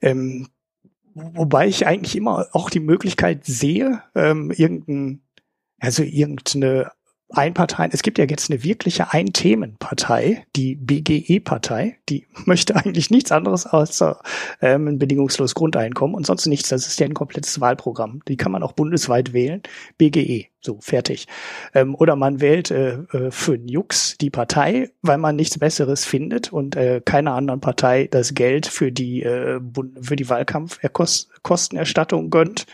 [0.02, 0.48] Ähm,
[1.14, 5.22] wobei ich eigentlich immer auch die Möglichkeit sehe, ähm, irgendein,
[5.78, 6.92] also irgendeine
[7.32, 13.66] Einparteien, es gibt ja jetzt eine wirkliche Ein-Themen-Partei, die BGE-Partei, die möchte eigentlich nichts anderes
[13.66, 14.02] als
[14.60, 16.68] ähm, ein bedingungsloses Grundeinkommen und sonst nichts.
[16.68, 18.22] Das ist ja ein komplettes Wahlprogramm.
[18.28, 19.62] Die kann man auch bundesweit wählen.
[19.98, 21.26] BGE, so fertig.
[21.74, 26.52] Ähm, oder man wählt äh, äh, für Jux die Partei, weil man nichts Besseres findet
[26.52, 29.60] und äh, keiner anderen Partei das Geld für die äh,
[30.00, 32.66] für die Wahlkampfkostenerstattung gönnt.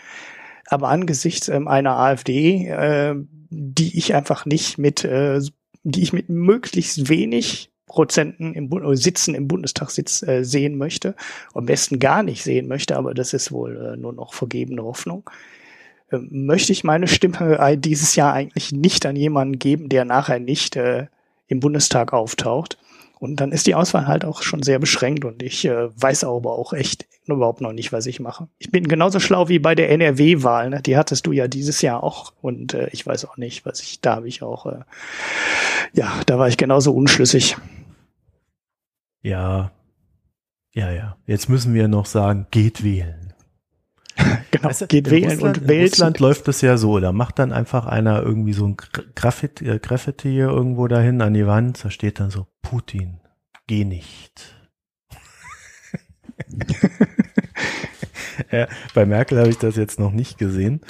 [0.68, 3.14] Aber angesichts ähm, einer AfD äh,
[3.56, 5.40] die ich einfach nicht mit, äh,
[5.82, 10.76] die ich mit möglichst wenig Prozenten im Bund oder Sitzen im Bundestag sitz, äh, sehen
[10.76, 11.14] möchte.
[11.54, 15.30] Am besten gar nicht sehen möchte, aber das ist wohl äh, nur noch vergebene Hoffnung.
[16.12, 20.40] Ähm, möchte ich meine Stimme äh, dieses Jahr eigentlich nicht an jemanden geben, der nachher
[20.40, 21.06] nicht äh,
[21.46, 22.76] im Bundestag auftaucht.
[23.18, 26.52] Und dann ist die Auswahl halt auch schon sehr beschränkt und ich äh, weiß aber
[26.52, 28.48] auch echt überhaupt noch nicht, was ich mache.
[28.58, 30.82] Ich bin genauso schlau wie bei der NRW-Wahl, ne?
[30.82, 34.00] die hattest du ja dieses Jahr auch und äh, ich weiß auch nicht, was ich,
[34.00, 34.80] da habe ich auch, äh,
[35.92, 37.56] ja, da war ich genauso unschlüssig.
[39.22, 39.72] Ja,
[40.72, 41.16] ja, ja.
[41.26, 43.25] Jetzt müssen wir noch sagen, geht wählen.
[44.50, 45.80] genau, weißt du, geht wählen Russland, und wählt.
[45.80, 48.76] In Russland läuft das ja so, da macht dann einfach einer irgendwie so ein
[49.14, 53.20] Graffiti, äh, Graffiti hier irgendwo dahin an die Wand, da steht dann so, Putin,
[53.66, 54.54] geh nicht.
[58.52, 60.80] ja, bei Merkel habe ich das jetzt noch nicht gesehen.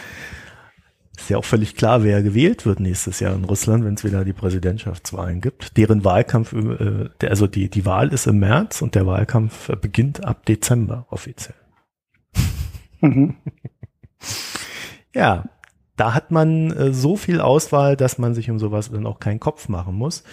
[1.16, 4.24] Ist ja auch völlig klar, wer gewählt wird nächstes Jahr in Russland, wenn es wieder
[4.24, 5.76] die Präsidentschaftswahlen gibt.
[5.76, 10.44] Deren Wahlkampf, äh, also die, die Wahl ist im März und der Wahlkampf beginnt ab
[10.44, 11.56] Dezember offiziell.
[13.00, 13.36] Mhm.
[15.14, 15.44] ja,
[15.96, 19.40] da hat man äh, so viel Auswahl, dass man sich um sowas dann auch keinen
[19.40, 20.24] Kopf machen muss.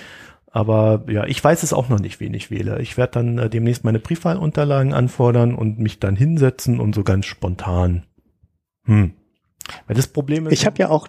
[0.51, 2.79] Aber ja, ich weiß es auch noch nicht, wen ich wähle.
[2.79, 7.25] Ich werde dann äh, demnächst meine Briefwahlunterlagen anfordern und mich dann hinsetzen und so ganz
[7.25, 8.05] spontan.
[8.83, 9.13] Hm.
[9.87, 10.53] Weil das Problem ist.
[10.53, 11.07] Ich habe ja auch,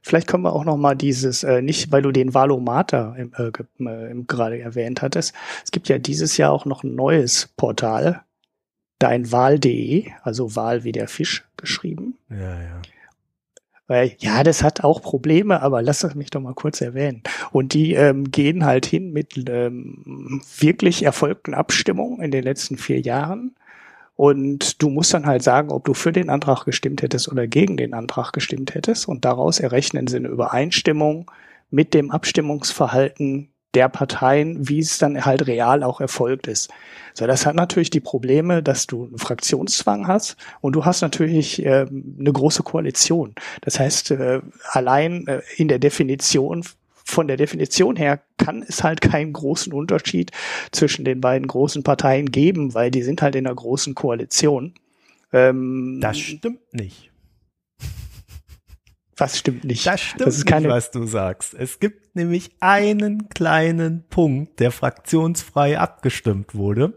[0.00, 3.50] vielleicht können wir auch noch mal dieses, äh, nicht weil du den Valomater im, äh,
[3.84, 5.34] äh, im, gerade erwähnt hattest.
[5.62, 8.22] Es gibt ja dieses Jahr auch noch ein neues Portal,
[8.98, 12.16] deinwahl.de, also Wahl wie der Fisch geschrieben.
[12.30, 12.82] Ja, ja.
[13.88, 17.22] Weil, ja, das hat auch Probleme, aber lass das mich doch mal kurz erwähnen.
[17.52, 23.00] Und die ähm, gehen halt hin mit ähm, wirklich erfolgten Abstimmungen in den letzten vier
[23.00, 23.54] Jahren.
[24.16, 27.76] Und du musst dann halt sagen, ob du für den Antrag gestimmt hättest oder gegen
[27.76, 29.06] den Antrag gestimmt hättest.
[29.06, 31.30] Und daraus errechnen sie eine Übereinstimmung
[31.70, 36.70] mit dem Abstimmungsverhalten der Parteien, wie es dann halt real auch erfolgt ist.
[37.12, 41.64] So, das hat natürlich die Probleme, dass du einen Fraktionszwang hast und du hast natürlich
[41.64, 41.86] äh,
[42.18, 43.34] eine große Koalition.
[43.60, 46.64] Das heißt, äh, allein äh, in der Definition
[47.04, 50.32] von der Definition her kann es halt keinen großen Unterschied
[50.72, 54.74] zwischen den beiden großen Parteien geben, weil die sind halt in einer großen Koalition.
[55.32, 57.10] Ähm, das stimmt nicht.
[59.16, 59.86] Was stimmt nicht?
[59.86, 61.54] Das stimmt das ist keine nicht, was du sagst.
[61.54, 66.94] Es gibt nämlich einen kleinen Punkt, der fraktionsfrei abgestimmt wurde.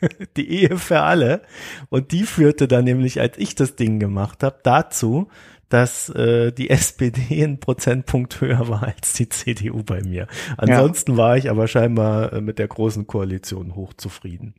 [0.36, 1.42] die Ehe für alle.
[1.90, 5.28] Und die führte dann nämlich, als ich das Ding gemacht habe, dazu,
[5.68, 10.26] dass äh, die SPD einen Prozentpunkt höher war als die CDU bei mir.
[10.56, 11.16] Ansonsten ja.
[11.16, 14.54] war ich aber scheinbar äh, mit der großen Koalition hochzufrieden.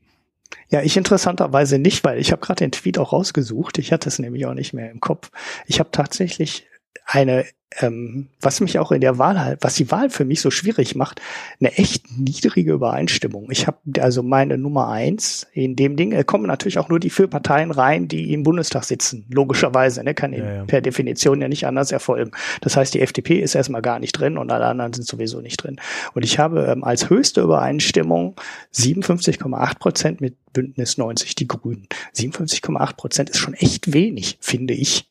[0.70, 3.78] Ja, ich interessanterweise nicht, weil ich habe gerade den Tweet auch rausgesucht.
[3.78, 5.32] Ich hatte es nämlich auch nicht mehr im Kopf.
[5.68, 6.68] Ich habe tatsächlich
[7.06, 7.45] eine
[7.80, 10.95] ähm, was mich auch in der Wahl halt, was die Wahl für mich so schwierig
[10.95, 11.21] macht,
[11.60, 13.49] eine echt niedrige Übereinstimmung.
[13.49, 17.10] Ich habe also meine Nummer eins in dem Ding, äh, kommen natürlich auch nur die
[17.10, 19.25] vier Parteien rein, die im Bundestag sitzen.
[19.30, 20.65] Logischerweise, ne, kann ja, ja.
[20.65, 22.32] per Definition ja nicht anders erfolgen.
[22.60, 25.58] Das heißt, die FDP ist erstmal gar nicht drin und alle anderen sind sowieso nicht
[25.58, 25.80] drin.
[26.13, 28.36] Und ich habe ähm, als höchste Übereinstimmung
[28.73, 31.88] 57,8 Prozent mit Bündnis 90 die Grünen.
[32.15, 35.10] 57,8 Prozent ist schon echt wenig, finde ich.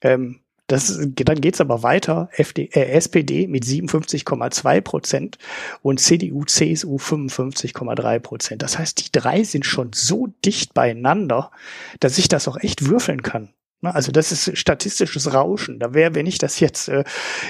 [0.00, 2.28] Ähm, das, dann geht's aber weiter.
[2.32, 5.38] FD, äh, SPD mit 57,2 Prozent
[5.82, 8.62] und CDU, CSU 55,3 Prozent.
[8.62, 11.50] Das heißt, die drei sind schon so dicht beieinander,
[12.00, 13.48] dass ich das auch echt würfeln kann.
[13.82, 15.78] Also das ist statistisches Rauschen.
[15.78, 17.04] Da wäre, wenn ich das jetzt äh,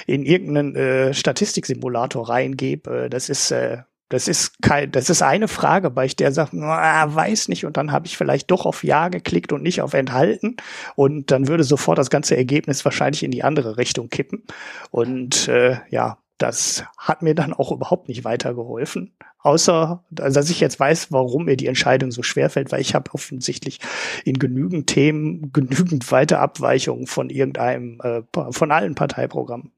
[0.07, 5.49] in irgendeinen äh, Statistiksimulator reingebe, äh, das ist äh, das ist kein, das ist eine
[5.49, 8.83] Frage, bei ich der sagt, ah, weiß nicht, und dann habe ich vielleicht doch auf
[8.83, 10.57] Ja geklickt und nicht auf Enthalten.
[10.97, 14.45] Und dann würde sofort das ganze Ergebnis wahrscheinlich in die andere Richtung kippen.
[14.91, 19.13] Und äh, ja, das hat mir dann auch überhaupt nicht weitergeholfen.
[19.41, 23.13] Außer, dass ich jetzt weiß, warum mir die Entscheidung so schwer fällt, weil ich habe
[23.13, 23.79] offensichtlich
[24.25, 29.71] in genügend Themen genügend weite Abweichungen von irgendeinem, äh, von allen Parteiprogrammen.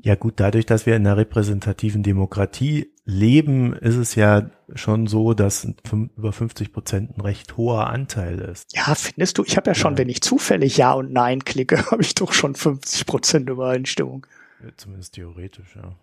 [0.00, 5.34] Ja gut, dadurch, dass wir in einer repräsentativen Demokratie leben, ist es ja schon so,
[5.34, 8.74] dass über 50 Prozent ein recht hoher Anteil ist.
[8.74, 9.44] Ja, findest du?
[9.44, 9.98] Ich habe ja schon, ja.
[9.98, 14.26] wenn ich zufällig Ja und Nein klicke, habe ich doch schon 50 Prozent Übereinstimmung.
[14.62, 15.94] Ja, zumindest theoretisch, ja.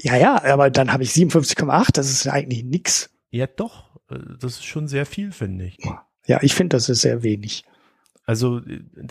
[0.00, 3.10] Ja, ja, aber dann habe ich 57,8, das ist eigentlich nix.
[3.30, 3.96] Ja, doch.
[4.10, 5.78] Äh, das ist schon sehr viel, finde ich.
[6.26, 7.64] Ja, ich finde, das ist sehr wenig.
[8.26, 8.62] Also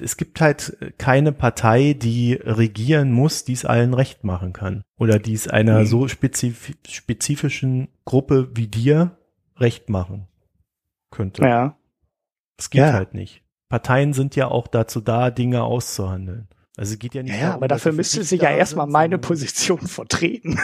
[0.01, 4.83] es gibt halt keine Partei, die regieren muss, die es allen recht machen kann.
[4.97, 5.85] Oder die es einer mhm.
[5.85, 9.15] so spezif spezifischen Gruppe wie dir
[9.57, 10.27] recht machen
[11.11, 11.43] könnte.
[11.43, 11.77] Ja.
[12.57, 12.93] Es geht ja.
[12.93, 13.43] halt nicht.
[13.69, 16.47] Parteien sind ja auch dazu da, Dinge auszuhandeln.
[16.75, 17.33] Also es geht ja nicht.
[17.33, 20.59] Ja, darum, aber dafür müsste sie ja erstmal meine Position vertreten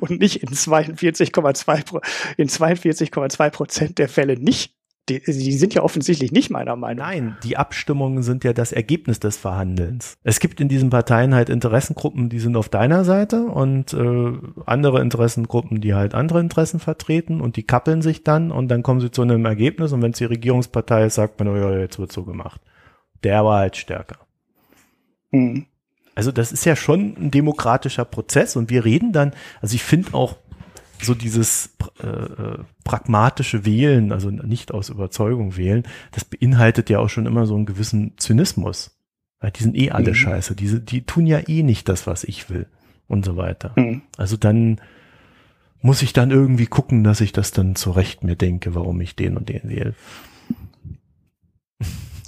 [0.00, 2.02] und nicht in 42,2
[2.36, 4.74] in 42,2 Prozent der Fälle nicht
[5.08, 7.04] die, die sind ja offensichtlich nicht meiner Meinung.
[7.04, 10.16] Nein, die Abstimmungen sind ja das Ergebnis des Verhandelns.
[10.22, 14.32] Es gibt in diesen Parteien halt Interessengruppen, die sind auf deiner Seite und äh,
[14.64, 19.00] andere Interessengruppen, die halt andere Interessen vertreten und die kappeln sich dann und dann kommen
[19.00, 21.98] sie zu einem Ergebnis und wenn es die Regierungspartei ist, sagt man, oh ja, jetzt
[21.98, 22.60] wird so gemacht.
[23.22, 24.16] Der war halt stärker.
[25.30, 25.66] Mhm.
[26.14, 30.14] Also das ist ja schon ein demokratischer Prozess und wir reden dann, also ich finde
[30.14, 30.36] auch
[31.00, 31.70] so dieses
[32.02, 37.46] äh, äh, pragmatische Wählen, also nicht aus Überzeugung wählen, das beinhaltet ja auch schon immer
[37.46, 38.96] so einen gewissen Zynismus.
[39.40, 40.14] Weil die sind eh alle mhm.
[40.14, 40.54] scheiße.
[40.54, 42.66] Die, die tun ja eh nicht das, was ich will
[43.08, 43.72] und so weiter.
[43.76, 44.02] Mhm.
[44.16, 44.80] Also dann
[45.82, 49.36] muss ich dann irgendwie gucken, dass ich das dann zurecht mir denke, warum ich den
[49.36, 49.94] und den wähle.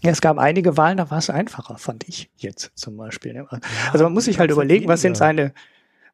[0.02, 3.32] Ja, es gab einige Wahlen, da war es einfacher, fand ich jetzt zum Beispiel.
[3.32, 3.46] Ne?
[3.92, 5.54] Also man muss sich halt überlegen, was sind seine,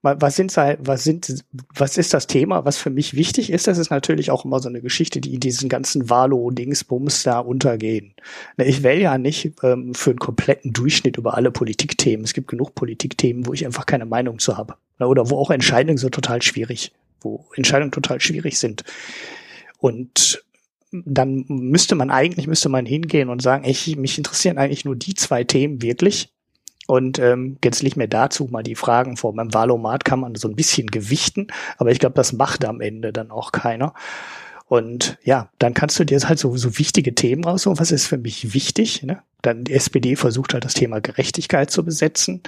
[0.03, 3.69] was sind was sind, was ist das Thema, was für mich wichtig ist?
[3.69, 8.15] Das ist natürlich auch immer so eine Geschichte, die in diesen ganzen Valo-Dingsbums da untergehen.
[8.57, 12.25] Ne, ich wähle ja nicht ähm, für einen kompletten Durchschnitt über alle Politikthemen.
[12.25, 14.75] Es gibt genug Politikthemen, wo ich einfach keine Meinung zu habe.
[14.99, 18.83] Ne, oder wo auch Entscheidungen so total schwierig, wo Entscheidungen total schwierig sind.
[19.79, 20.45] Und
[20.91, 25.15] dann müsste man eigentlich, müsste man hingehen und sagen, ich, mich interessieren eigentlich nur die
[25.15, 26.33] zwei Themen wirklich.
[26.93, 30.47] Und ähm, jetzt nicht mehr dazu mal die Fragen vor meinem Wahlomat kann man so
[30.47, 31.47] ein bisschen gewichten,
[31.79, 33.95] aber ich glaube, das macht am Ende dann auch keiner.
[34.67, 37.81] Und ja, dann kannst du dir halt so, so wichtige Themen raussuchen.
[37.81, 39.05] Was ist für mich wichtig?
[39.05, 39.23] Ne?
[39.41, 42.43] Dann die SPD versucht halt das Thema Gerechtigkeit zu besetzen.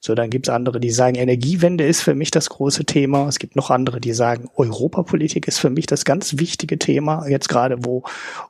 [0.00, 3.26] So, dann gibt's andere, die sagen, Energiewende ist für mich das große Thema.
[3.28, 7.26] Es gibt noch andere, die sagen, Europapolitik ist für mich das ganz wichtige Thema.
[7.28, 8.02] Jetzt gerade, wo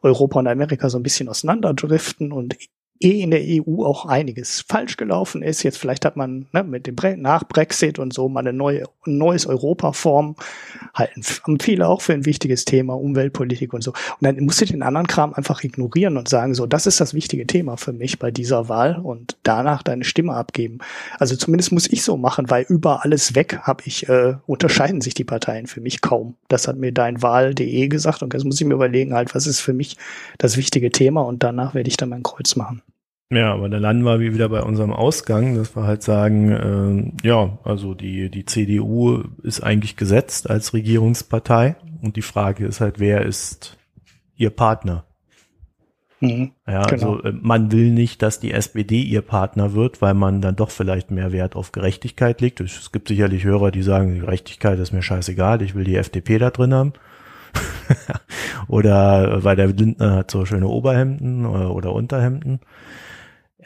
[0.02, 2.56] Europa und Amerika so ein bisschen auseinanderdriften und
[3.00, 5.62] eh in der EU auch einiges falsch gelaufen ist.
[5.62, 8.84] Jetzt vielleicht hat man ne, mit dem Bre nach Brexit und so mal eine neue,
[9.06, 10.36] ein neues Europa form
[10.94, 11.22] halten
[11.60, 13.90] viele auch für ein wichtiges Thema, Umweltpolitik und so.
[13.92, 17.14] Und dann musst du den anderen Kram einfach ignorieren und sagen, so, das ist das
[17.14, 20.78] wichtige Thema für mich bei dieser Wahl und danach deine Stimme abgeben.
[21.18, 25.14] Also zumindest muss ich so machen, weil über alles weg habe ich, äh, unterscheiden sich
[25.14, 26.34] die Parteien für mich kaum.
[26.48, 29.60] Das hat mir dein Wahl.de gesagt und jetzt muss ich mir überlegen halt, was ist
[29.60, 29.96] für mich
[30.38, 32.82] das wichtige Thema und danach werde ich dann mein Kreuz machen.
[33.30, 37.58] Ja, aber dann landen wir wieder bei unserem Ausgang, dass wir halt sagen, äh, ja,
[37.64, 43.26] also die, die CDU ist eigentlich gesetzt als Regierungspartei und die Frage ist halt, wer
[43.26, 43.78] ist
[44.36, 45.04] ihr Partner?
[46.20, 47.14] Mhm, ja, genau.
[47.16, 50.70] also äh, man will nicht, dass die SPD ihr Partner wird, weil man dann doch
[50.70, 52.60] vielleicht mehr Wert auf Gerechtigkeit legt.
[52.60, 56.50] Es gibt sicherlich Hörer, die sagen, Gerechtigkeit ist mir scheißegal, ich will die FDP da
[56.50, 56.92] drin haben.
[58.68, 62.60] oder weil der Lindner hat so schöne Oberhemden oder, oder Unterhemden.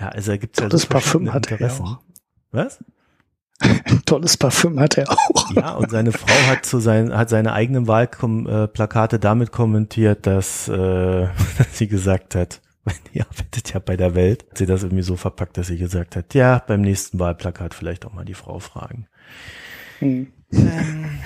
[0.00, 1.98] Ja, also da gibt's ja so Parfüm hat er auch.
[2.52, 2.82] Was?
[3.60, 5.50] Ein tolles Parfüm hat er auch.
[5.54, 11.28] Ja, und seine Frau hat zu sein, hat seine eigenen Wahlplakate damit kommentiert, dass, äh,
[11.58, 12.62] dass sie gesagt hat,
[13.14, 16.16] die arbeitet ja bei der Welt, hat sie das irgendwie so verpackt, dass sie gesagt
[16.16, 19.06] hat, ja, beim nächsten Wahlplakat vielleicht auch mal die Frau fragen.
[19.98, 20.32] Hm.
[20.52, 21.18] Ähm,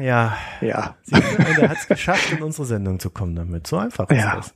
[0.00, 0.36] ja.
[0.62, 0.96] Ja.
[1.02, 3.66] Sie, er hat es geschafft, in unsere Sendung zu kommen damit.
[3.66, 4.36] So einfach ist ja.
[4.36, 4.54] das.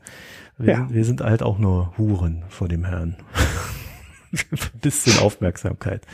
[0.59, 0.89] Wir, ja.
[0.91, 3.17] wir sind halt auch nur Huren vor dem Herrn.
[4.33, 6.07] Ein bisschen Aufmerksamkeit.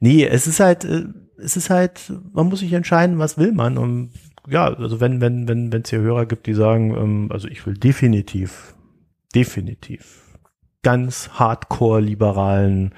[0.00, 1.04] Nee, es ist halt, äh,
[1.38, 3.76] es ist halt, man muss sich entscheiden, was will man.
[3.76, 4.10] Und
[4.48, 7.66] ja, also wenn, wenn, wenn, wenn es hier Hörer gibt, die sagen, ähm, also ich
[7.66, 8.74] will definitiv,
[9.34, 10.22] definitiv
[10.82, 12.94] ganz hardcore liberalen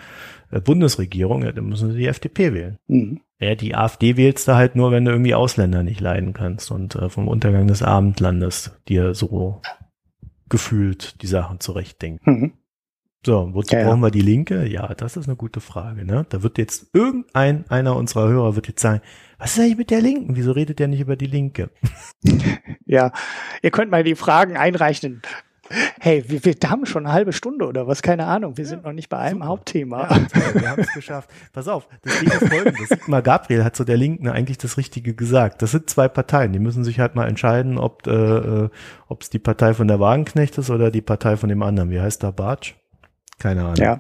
[0.51, 2.79] äh, Bundesregierung, ja, dann müssen sie die FDP wählen.
[2.87, 3.21] Mhm.
[3.41, 6.97] Ja, die AfD wählst du halt nur, wenn du irgendwie Ausländer nicht leiden kannst und
[6.97, 9.63] äh, vom Untergang des Abendlandes dir so
[10.49, 12.31] gefühlt die Sachen zurechtdenken.
[12.31, 12.53] Mhm.
[13.27, 14.67] So, wozu ja, brauchen wir die Linke?
[14.67, 16.05] Ja, das ist eine gute Frage.
[16.05, 16.25] Ne?
[16.29, 19.01] Da wird jetzt irgendein einer unserer Hörer wird jetzt sagen,
[19.39, 20.37] was ist eigentlich mit der Linken?
[20.37, 21.71] Wieso redet der nicht über die Linke?
[22.91, 23.13] Ja,
[23.61, 25.21] ihr könnt mal die Fragen einreichen.
[26.01, 28.57] Hey, wir, wir haben schon eine halbe Stunde oder was, keine Ahnung.
[28.57, 29.49] Wir ja, sind noch nicht bei einem super.
[29.49, 30.09] Hauptthema.
[30.11, 31.31] Ja, wir haben es geschafft.
[31.53, 32.89] Pass auf, das Ding ist folgendes.
[32.89, 35.63] Sigmar Gabriel hat zu der Linken eigentlich das Richtige gesagt.
[35.63, 38.69] Das sind zwei Parteien, die müssen sich halt mal entscheiden, ob äh, äh
[39.21, 41.91] es die Partei von der Wagenknecht ist oder die Partei von dem anderen.
[41.91, 42.75] Wie heißt da Bartsch?
[43.39, 43.77] Keine Ahnung.
[43.77, 43.99] Ja.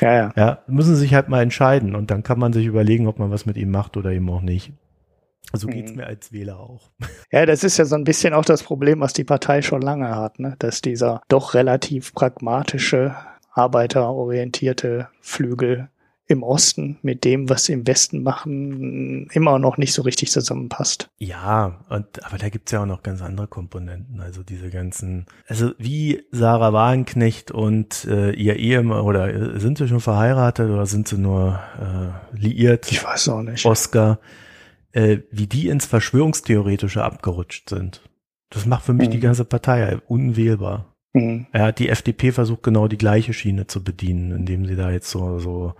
[0.00, 0.32] Ja, ja.
[0.36, 3.46] Ja, müssen sich halt mal entscheiden und dann kann man sich überlegen, ob man was
[3.46, 4.72] mit ihm macht oder eben auch nicht.
[5.52, 6.90] So also geht's mir als Wähler auch.
[7.30, 10.14] Ja, das ist ja so ein bisschen auch das Problem, was die Partei schon lange
[10.16, 10.56] hat, ne?
[10.58, 13.14] dass dieser doch relativ pragmatische,
[13.52, 15.88] arbeiterorientierte Flügel
[16.28, 21.08] im Osten mit dem, was sie im Westen machen, immer noch nicht so richtig zusammenpasst.
[21.16, 24.20] Ja, und aber da gibt's ja auch noch ganz andere Komponenten.
[24.20, 29.88] Also diese ganzen, also wie Sarah Wagenknecht und äh, ihr Ehemann, oder äh, sind sie
[29.88, 32.92] schon verheiratet oder sind sie nur äh, liiert?
[32.92, 33.64] Ich weiß auch nicht.
[33.64, 34.18] Oscar,
[34.92, 38.02] äh, wie die ins Verschwörungstheoretische abgerutscht sind.
[38.50, 39.12] Das macht für mich mhm.
[39.12, 40.94] die ganze Partei unwählbar.
[41.12, 41.46] Mhm.
[41.52, 45.38] Ja, die FDP versucht genau die gleiche Schiene zu bedienen, indem sie da jetzt so,
[45.38, 45.74] so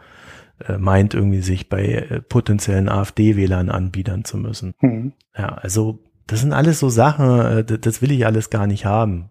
[0.67, 4.75] äh, meint, irgendwie sich bei äh, potenziellen AfD-Wählern anbiedern zu müssen.
[4.81, 5.13] Mhm.
[5.37, 9.31] Ja, also das sind alles so Sachen, äh, das will ich alles gar nicht haben.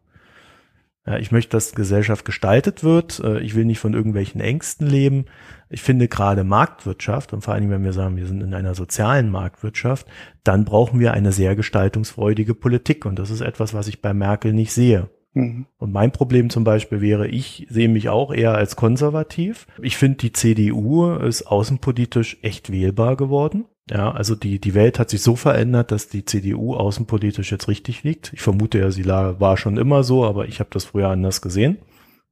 [1.07, 3.21] Ja, ich möchte, dass Gesellschaft gestaltet wird.
[3.23, 5.25] Äh, ich will nicht von irgendwelchen Ängsten leben.
[5.69, 9.29] Ich finde gerade Marktwirtschaft, und vor allem, wenn wir sagen, wir sind in einer sozialen
[9.29, 10.05] Marktwirtschaft,
[10.43, 13.05] dann brauchen wir eine sehr gestaltungsfreudige Politik.
[13.05, 15.09] Und das ist etwas, was ich bei Merkel nicht sehe.
[15.33, 15.67] Mhm.
[15.77, 19.65] Und mein Problem zum Beispiel wäre, ich sehe mich auch eher als konservativ.
[19.81, 23.65] Ich finde, die CDU ist außenpolitisch echt wählbar geworden.
[23.89, 28.03] Ja, also die, die Welt hat sich so verändert, dass die CDU außenpolitisch jetzt richtig
[28.03, 28.33] liegt.
[28.33, 31.77] Ich vermute ja, sie war schon immer so, aber ich habe das früher anders gesehen.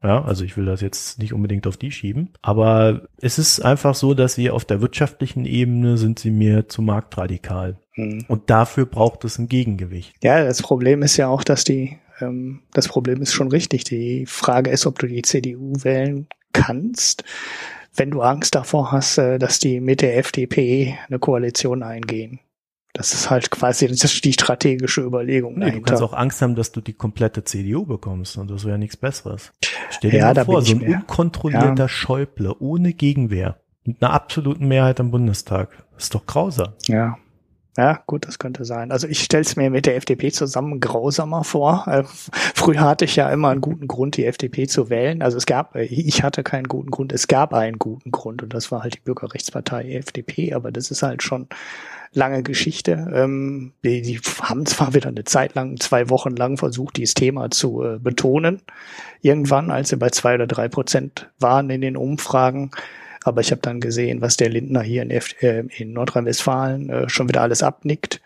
[0.03, 2.29] Ja, also ich will das jetzt nicht unbedingt auf die schieben.
[2.41, 6.81] Aber es ist einfach so, dass sie auf der wirtschaftlichen Ebene sind sie mir zu
[6.81, 7.77] marktradikal.
[7.95, 8.25] Mhm.
[8.27, 10.13] Und dafür braucht es ein Gegengewicht.
[10.21, 13.83] Ja, das Problem ist ja auch, dass die ähm, das Problem ist schon richtig.
[13.85, 17.23] Die Frage ist, ob du die CDU wählen kannst,
[17.95, 22.39] wenn du Angst davor hast, äh, dass die mit der FDP eine Koalition eingehen.
[22.93, 25.59] Das ist halt quasi das ist die strategische Überlegung.
[25.59, 28.77] Nee, du kannst auch Angst haben, dass du die komplette CDU bekommst und das wäre
[28.77, 29.51] nichts Besseres.
[29.89, 30.99] Stell dir ja, mal vor, so ein mehr.
[30.99, 31.89] unkontrollierter ja.
[31.89, 35.71] Schäuble ohne Gegenwehr mit einer absoluten Mehrheit im Bundestag.
[35.93, 36.69] Das ist doch grausam.
[36.87, 37.17] Ja.
[37.77, 38.91] Ja, gut, das könnte sein.
[38.93, 41.85] Also ich stelle es mir mit der FDP zusammen grausamer vor.
[41.87, 45.21] Äh, früher hatte ich ja immer einen guten Grund, die FDP zu wählen.
[45.21, 48.53] Also es gab, äh, ich hatte keinen guten Grund, es gab einen guten Grund und
[48.53, 51.47] das war halt die Bürgerrechtspartei FDP, aber das ist halt schon
[52.13, 53.11] lange Geschichte.
[53.13, 57.51] Ähm, die, die haben zwar wieder eine Zeit lang, zwei Wochen lang versucht, dieses Thema
[57.51, 58.61] zu äh, betonen.
[59.21, 62.71] Irgendwann, als sie bei zwei oder drei Prozent waren in den Umfragen,
[63.25, 67.27] aber ich habe dann gesehen, was der Lindner hier in, äh, in Nordrhein-Westfalen äh, schon
[67.27, 68.21] wieder alles abnickt.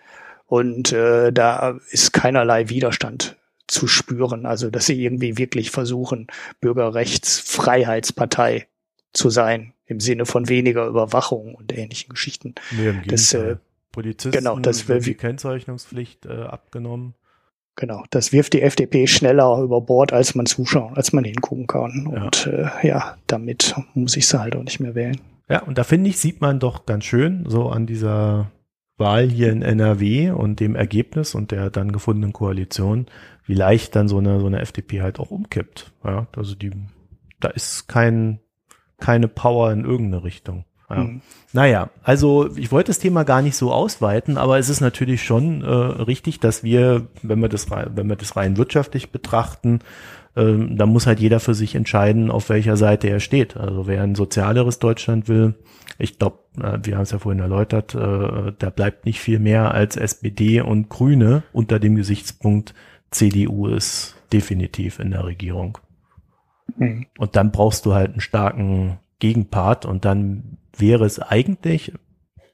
[0.45, 3.37] Und äh, da ist keinerlei Widerstand
[3.67, 4.45] zu spüren.
[4.45, 6.27] Also, dass sie irgendwie wirklich versuchen,
[6.59, 8.67] Bürgerrechtsfreiheitspartei
[9.13, 12.55] zu sein, im Sinne von weniger Überwachung und ähnlichen Geschichten.
[12.71, 13.55] Nee, im das, äh,
[13.93, 17.13] Polizisten genau, das die Kennzeichnungspflicht äh, abgenommen.
[17.79, 22.11] Genau, das wirft die FDP schneller über Bord, als man zuschauen, als man hingucken kann.
[22.13, 22.23] Ja.
[22.23, 25.17] Und äh, ja, damit muss ich sie halt auch nicht mehr wählen.
[25.47, 28.51] Ja, und da finde ich, sieht man doch ganz schön so an dieser
[28.97, 33.05] Wahl hier in NRW und dem Ergebnis und der dann gefundenen Koalition,
[33.45, 35.93] wie leicht dann so eine, so eine FDP halt auch umkippt.
[36.03, 36.71] Ja, also die,
[37.39, 38.41] da ist kein,
[38.97, 40.65] keine Power in irgendeine Richtung.
[40.89, 40.97] Ja.
[40.97, 41.21] Hm.
[41.51, 45.63] Naja, also ich wollte das Thema gar nicht so ausweiten, aber es ist natürlich schon
[45.63, 49.79] äh, richtig, dass wir, wenn wir das, wenn wir das rein wirtschaftlich betrachten,
[50.35, 53.57] äh, da muss halt jeder für sich entscheiden, auf welcher Seite er steht.
[53.57, 55.55] Also wer ein sozialeres Deutschland will,
[55.97, 59.73] ich glaube, äh, wir haben es ja vorhin erläutert, äh, da bleibt nicht viel mehr
[59.73, 62.75] als SPD und Grüne unter dem Gesichtspunkt
[63.09, 65.79] CDU ist definitiv in der Regierung.
[66.77, 67.07] Mhm.
[67.17, 71.93] Und dann brauchst du halt einen starken Gegenpart und dann wäre es eigentlich,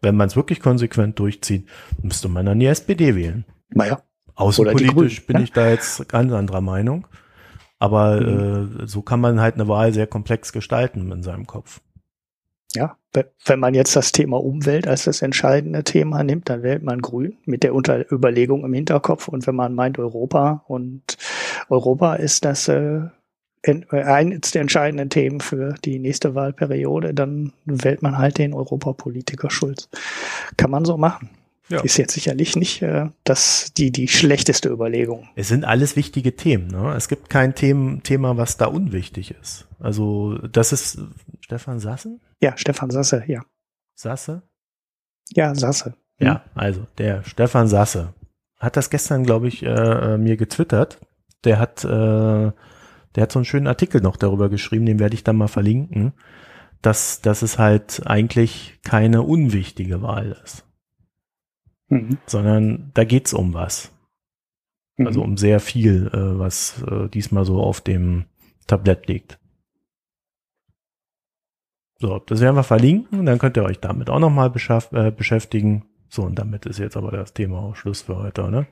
[0.01, 1.67] wenn man es wirklich konsequent durchzieht,
[2.01, 3.45] müsste man dann die SPD wählen.
[3.69, 4.01] Naja.
[4.35, 7.07] Außenpolitisch bin ich da jetzt ganz anderer Meinung.
[7.79, 8.83] Aber mhm.
[8.83, 11.81] äh, so kann man halt eine Wahl sehr komplex gestalten in seinem Kopf.
[12.73, 12.97] Ja,
[13.45, 17.37] wenn man jetzt das Thema Umwelt als das entscheidende Thema nimmt, dann wählt man Grün
[17.45, 19.29] mit der Unter Überlegung im Hinterkopf.
[19.29, 21.17] Und wenn man meint Europa und
[21.69, 23.01] Europa ist das äh,
[23.89, 29.89] eines der entscheidenden Themen für die nächste Wahlperiode, dann wählt man halt den Europapolitiker Schulz.
[30.57, 31.29] Kann man so machen.
[31.67, 31.81] Ja.
[31.81, 35.29] Ist jetzt sicherlich nicht äh, das die die schlechteste Überlegung.
[35.35, 36.67] Es sind alles wichtige Themen.
[36.67, 36.93] Ne?
[36.95, 39.67] Es gibt kein Themen, Thema, was da unwichtig ist.
[39.79, 40.99] Also das ist
[41.39, 42.21] Stefan Sassen?
[42.39, 43.41] Ja, Stefan Sasse, ja.
[43.95, 44.43] Sasse?
[45.31, 45.95] Ja, Sasse.
[46.19, 46.39] Ja, mhm.
[46.53, 48.13] also der Stefan Sasse
[48.59, 50.99] hat das gestern, glaube ich, äh, äh, mir getwittert.
[51.43, 52.51] Der hat äh,
[53.15, 56.13] der hat so einen schönen Artikel noch darüber geschrieben, den werde ich dann mal verlinken,
[56.81, 60.65] dass, dass es halt eigentlich keine unwichtige Wahl ist.
[61.87, 62.17] Mhm.
[62.25, 63.91] Sondern da geht's um was.
[64.97, 65.07] Mhm.
[65.07, 68.25] Also um sehr viel, äh, was äh, diesmal so auf dem
[68.67, 69.39] Tablett liegt.
[71.97, 74.51] So, das werden wir verlinken, dann könnt ihr euch damit auch nochmal
[74.91, 75.85] äh, beschäftigen.
[76.09, 78.67] So, und damit ist jetzt aber das Thema auch Schluss für heute, ne?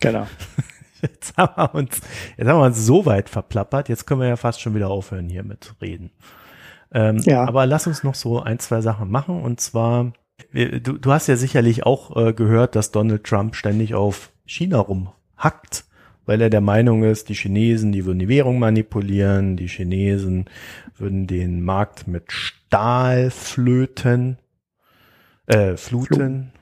[0.00, 0.26] Genau.
[1.02, 2.00] Jetzt haben wir uns,
[2.36, 5.28] jetzt haben wir uns so weit verplappert, jetzt können wir ja fast schon wieder aufhören
[5.28, 6.12] hier mit reden.
[6.92, 7.44] Ähm, ja.
[7.44, 10.12] Aber lass uns noch so ein, zwei Sachen machen und zwar,
[10.52, 15.84] du, du hast ja sicherlich auch äh, gehört, dass Donald Trump ständig auf China rumhackt,
[16.24, 20.44] weil er der Meinung ist, die Chinesen, die würden die Währung manipulieren, die Chinesen
[20.96, 24.38] würden den Markt mit Stahl flöten,
[25.46, 26.52] äh, fluten,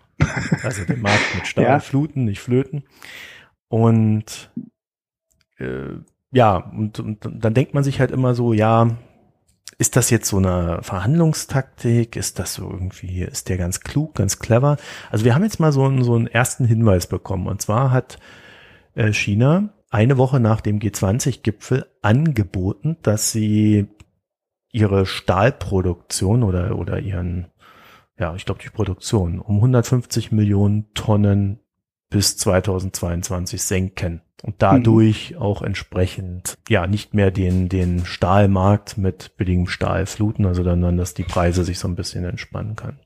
[0.63, 1.81] also den Markt mit Stahl ja.
[1.81, 2.85] fluten, nicht flöten.
[3.71, 4.51] Und
[5.59, 5.95] äh,
[6.33, 8.99] ja, und, und dann denkt man sich halt immer so, ja,
[9.79, 12.17] ist das jetzt so eine Verhandlungstaktik?
[12.17, 14.77] Ist das so irgendwie, ist der ganz klug, ganz clever?
[15.11, 17.47] Also wir haben jetzt mal so einen, so einen ersten Hinweis bekommen.
[17.47, 18.19] Und zwar hat
[18.95, 23.87] äh, China eine Woche nach dem G20-Gipfel angeboten, dass sie
[24.73, 27.47] ihre Stahlproduktion oder, oder ihren,
[28.19, 31.60] ja, ich glaube die Produktion um 150 Millionen Tonnen
[32.11, 35.39] bis 2022 senken und dadurch mhm.
[35.39, 40.97] auch entsprechend ja nicht mehr den den Stahlmarkt mit billigem Stahl fluten, also dann, dann
[40.97, 42.99] dass die Preise sich so ein bisschen entspannen kann.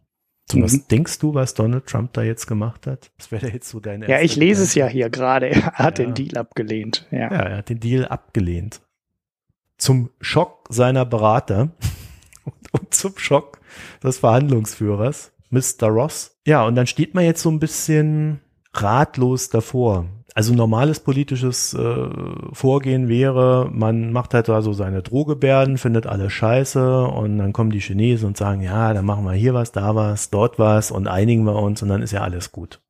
[0.51, 0.65] So, mhm.
[0.65, 3.11] was denkst du, was Donald Trump da jetzt gemacht hat?
[3.19, 5.51] Was wäre jetzt so deine Ja, ich lese es ja hier gerade.
[5.51, 6.05] Er hat ja.
[6.05, 7.07] den Deal abgelehnt.
[7.11, 7.33] Ja.
[7.33, 8.83] ja, er hat den Deal abgelehnt.
[9.79, 11.71] Zum Schock seiner Berater
[12.45, 13.61] und, und zum Schock
[14.03, 15.89] des Verhandlungsführers, Mr.
[15.89, 16.39] Ross.
[16.47, 18.41] Ja, und dann steht man jetzt so ein bisschen
[18.83, 20.07] ratlos davor.
[20.35, 22.09] Also normales politisches äh,
[22.53, 27.71] Vorgehen wäre, man macht halt da so seine Drohgebärden, findet alle scheiße und dann kommen
[27.71, 31.07] die Chinesen und sagen, ja, dann machen wir hier was, da was, dort was und
[31.07, 32.81] einigen wir uns und dann ist ja alles gut.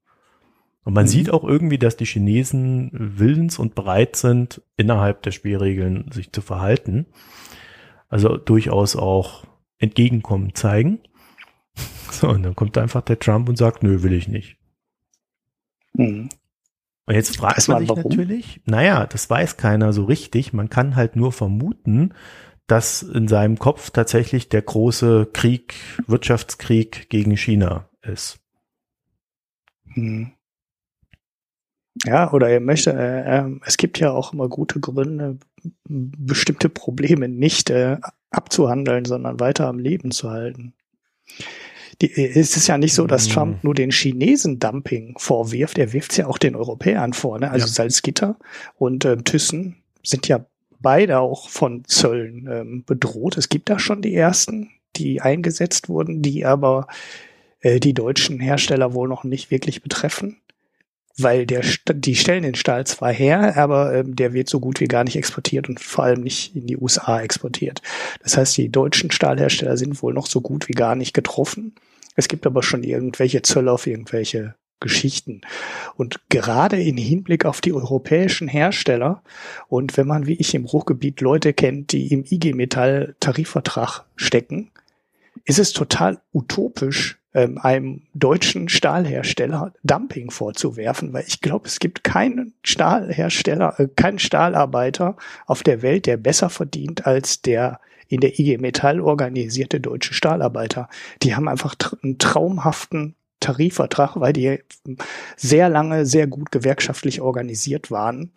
[0.85, 1.09] Und man mhm.
[1.09, 6.41] sieht auch irgendwie, dass die Chinesen willens und bereit sind, innerhalb der Spielregeln sich zu
[6.41, 7.07] verhalten.
[8.09, 9.45] Also durchaus auch
[9.79, 11.01] Entgegenkommen zeigen.
[12.11, 14.57] So, und dann kommt einfach der Trump und sagt, nö, will ich nicht.
[15.95, 16.29] Mhm.
[17.07, 18.05] Und jetzt fragt weiß man, sich warum?
[18.05, 20.53] natürlich, naja, das weiß keiner so richtig.
[20.53, 22.15] Man kann halt nur vermuten,
[22.67, 25.75] dass in seinem Kopf tatsächlich der große Krieg,
[26.07, 28.41] Wirtschaftskrieg gegen China ist.
[29.93, 30.33] Hm.
[32.05, 35.39] Ja, oder er möchte, äh, äh, es gibt ja auch immer gute Gründe,
[35.85, 37.99] bestimmte Probleme nicht äh,
[38.31, 40.75] abzuhandeln, sondern weiter am Leben zu halten
[42.01, 43.33] die, es ist ja nicht so, dass mhm.
[43.33, 47.39] Trump nur den Chinesen Dumping vorwirft, er wirft es ja auch den Europäern vor.
[47.39, 47.51] Ne?
[47.51, 47.73] Also ja.
[47.73, 48.37] Salzgitter
[48.77, 50.45] und ähm, Thyssen sind ja
[50.81, 53.39] beide auch von Zöllen ähm, bedroht.
[53.39, 56.87] Es gibt da schon die ersten, die eingesetzt wurden, die aber
[57.61, 60.37] äh, die deutschen Hersteller wohl noch nicht wirklich betreffen.
[61.17, 61.63] Weil der,
[61.95, 65.17] die stellen den Stahl zwar her, aber ähm, der wird so gut wie gar nicht
[65.17, 67.83] exportiert und vor allem nicht in die USA exportiert.
[68.23, 71.75] Das heißt, die deutschen Stahlhersteller sind wohl noch so gut wie gar nicht getroffen.
[72.17, 75.41] Es gibt aber schon irgendwelche Zölle auf irgendwelche Geschichten.
[75.97, 79.23] Und gerade in Hinblick auf die europäischen Hersteller
[79.69, 84.71] und wenn man wie ich im Ruhrgebiet Leute kennt, die im IG Metall Tarifvertrag stecken,
[85.45, 92.05] ist es total utopisch, ähm, einem deutschen Stahlhersteller Dumping vorzuwerfen, weil ich glaube, es gibt
[92.05, 95.17] keinen Stahlhersteller, äh, keinen Stahlarbeiter
[95.47, 100.89] auf der Welt, der besser verdient als der in der IG Metall organisierte deutsche Stahlarbeiter.
[101.23, 104.61] Die haben einfach einen traumhaften Tarifvertrag, weil die
[105.37, 108.33] sehr lange sehr gut gewerkschaftlich organisiert waren.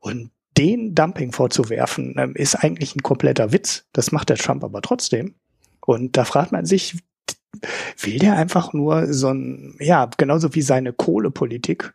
[0.00, 3.84] Und den Dumping vorzuwerfen, ähm, ist eigentlich ein kompletter Witz.
[3.92, 5.34] Das macht der Trump aber trotzdem.
[5.84, 6.96] Und da fragt man sich,
[7.98, 11.92] will der einfach nur so ein, ja, genauso wie seine Kohlepolitik,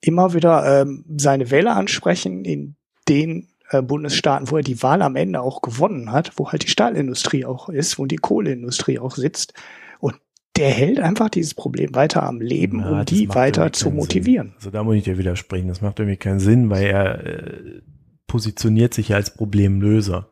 [0.00, 2.76] immer wieder ähm, seine Wähler ansprechen in
[3.08, 6.68] den äh, Bundesstaaten, wo er die Wahl am Ende auch gewonnen hat, wo halt die
[6.68, 9.54] Stahlindustrie auch ist, wo die Kohleindustrie auch sitzt.
[9.98, 10.16] Und
[10.56, 14.48] der hält einfach dieses Problem weiter am Leben, Na, um die weiter zu motivieren.
[14.48, 14.56] Sinn.
[14.56, 15.68] Also da muss ich dir widersprechen.
[15.68, 17.82] Das macht irgendwie keinen Sinn, weil er äh,
[18.26, 20.30] positioniert sich ja als Problemlöser.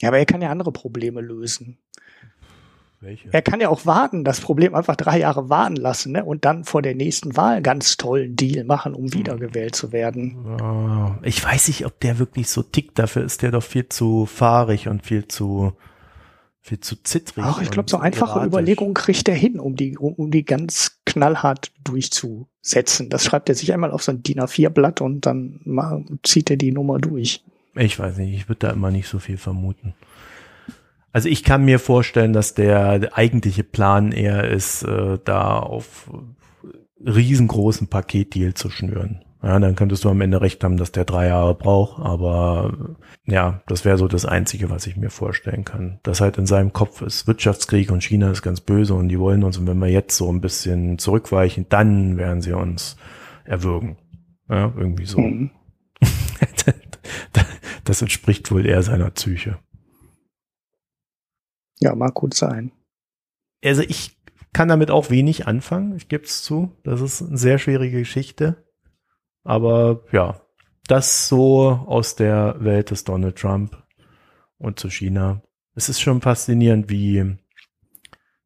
[0.00, 1.78] Ja, aber er kann ja andere Probleme lösen.
[3.02, 3.28] Welche?
[3.32, 6.24] Er kann ja auch warten, das Problem einfach drei Jahre warten lassen ne?
[6.24, 11.18] und dann vor der nächsten Wahl ganz tollen Deal machen, um wiedergewählt zu werden.
[11.22, 12.98] Ich weiß nicht, ob der wirklich so tickt.
[12.98, 15.72] Dafür ist der doch viel zu fahrig und viel zu
[16.60, 17.44] viel zu zittrig.
[17.44, 18.46] Ach, ich glaube, so einfache erratisch.
[18.46, 23.10] Überlegungen kriegt er hin, um die, um, um die ganz knallhart durchzusetzen.
[23.10, 26.56] Das schreibt er sich einmal auf so ein DIN A4-Blatt und dann mal, zieht er
[26.56, 27.42] die Nummer durch.
[27.74, 29.94] Ich weiß nicht, ich würde da immer nicht so viel vermuten.
[31.12, 36.10] Also ich kann mir vorstellen, dass der, eigentliche Plan eher ist, äh, da auf
[37.04, 39.24] riesengroßen Paketdeal zu schnüren.
[39.42, 42.96] Ja, dann könntest du am Ende recht haben, dass der drei Jahre braucht, aber
[43.26, 45.98] ja, das wäre so das Einzige, was ich mir vorstellen kann.
[46.04, 49.42] Das halt in seinem Kopf ist Wirtschaftskrieg und China ist ganz böse und die wollen
[49.42, 52.96] uns und wenn wir jetzt so ein bisschen zurückweichen, dann werden sie uns
[53.44, 53.96] erwürgen.
[54.48, 55.18] Ja, irgendwie so.
[55.18, 55.50] Mhm.
[57.84, 59.58] das entspricht wohl eher seiner Psyche.
[61.82, 62.70] Ja, mag gut sein.
[63.64, 64.16] Also ich
[64.52, 66.76] kann damit auch wenig anfangen, ich gebe es zu.
[66.84, 68.64] Das ist eine sehr schwierige Geschichte.
[69.42, 70.40] Aber ja,
[70.86, 73.82] das so aus der Welt des Donald Trump
[74.58, 75.42] und zu China.
[75.74, 77.36] Es ist schon faszinierend, wie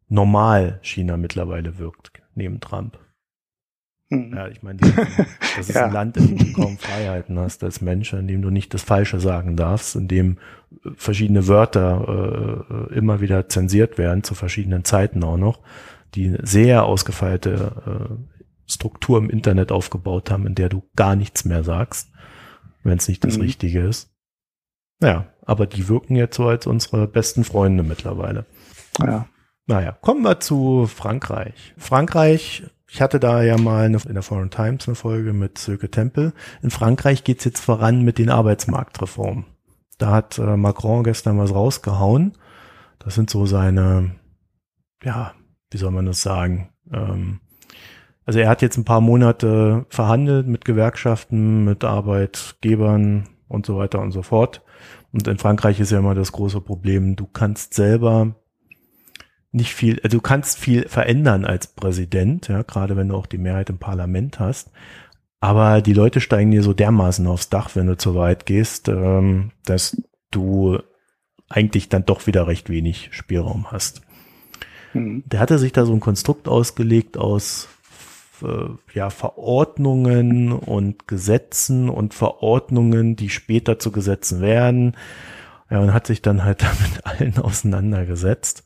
[0.09, 2.99] normal China mittlerweile wirkt neben Trump.
[4.11, 4.32] Hm.
[4.34, 5.86] Ja, ich meine, das ist ja.
[5.86, 8.82] ein Land, in dem du kaum Freiheiten hast als Mensch, in dem du nicht das
[8.82, 10.38] Falsche sagen darfst, in dem
[10.96, 15.61] verschiedene Wörter äh, immer wieder zensiert werden, zu verschiedenen Zeiten auch noch,
[16.14, 21.64] die sehr ausgefeilte äh, Struktur im Internet aufgebaut haben, in der du gar nichts mehr
[21.64, 22.11] sagst,
[22.84, 23.42] wenn es nicht das mhm.
[23.42, 24.12] Richtige ist.
[25.02, 28.46] Ja, aber die wirken jetzt so als unsere besten Freunde mittlerweile.
[28.98, 29.26] Ja.
[29.66, 31.74] Naja, kommen wir zu Frankreich.
[31.76, 35.91] Frankreich ich hatte da ja mal eine, in der Foreign Times eine Folge mit Silke
[35.91, 36.32] Tempel.
[36.62, 39.45] In Frankreich geht's jetzt voran mit den Arbeitsmarktreformen.
[39.99, 42.32] Da hat äh, Macron gestern was rausgehauen.
[42.99, 44.12] Das sind so seine,
[45.03, 45.32] ja,
[45.70, 46.70] wie soll man das sagen?
[46.93, 47.41] Ähm,
[48.24, 54.01] also er hat jetzt ein paar Monate verhandelt mit Gewerkschaften, mit Arbeitgebern und so weiter
[54.01, 54.62] und so fort.
[55.12, 58.34] Und in Frankreich ist ja immer das große Problem, du kannst selber
[59.57, 63.38] nicht viel, also du kannst viel verändern als Präsident, ja, gerade wenn du auch die
[63.38, 64.70] Mehrheit im Parlament hast.
[65.40, 69.50] Aber die Leute steigen dir so dermaßen aufs Dach, wenn du zu weit gehst, ähm,
[69.64, 70.00] dass
[70.30, 70.78] du
[71.48, 74.02] eigentlich dann doch wieder recht wenig Spielraum hast.
[74.94, 75.24] Mhm.
[75.26, 77.68] Der hatte sich da so ein Konstrukt ausgelegt aus
[78.42, 84.96] äh, ja, Verordnungen und Gesetzen und Verordnungen, die später zu Gesetzen werden.
[85.70, 88.64] Ja, und hat sich dann halt damit allen auseinandergesetzt.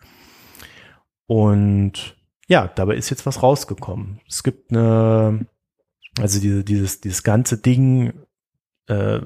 [1.31, 2.17] Und
[2.49, 4.21] ja, dabei ist jetzt was rausgekommen.
[4.29, 5.47] Es gibt eine,
[6.19, 8.15] also diese, dieses, dieses ganze Ding,
[8.89, 9.21] äh,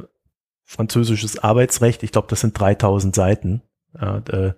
[0.65, 3.63] französisches Arbeitsrecht, ich glaube, das sind 3000 Seiten.
[3.99, 4.53] Ja, äh,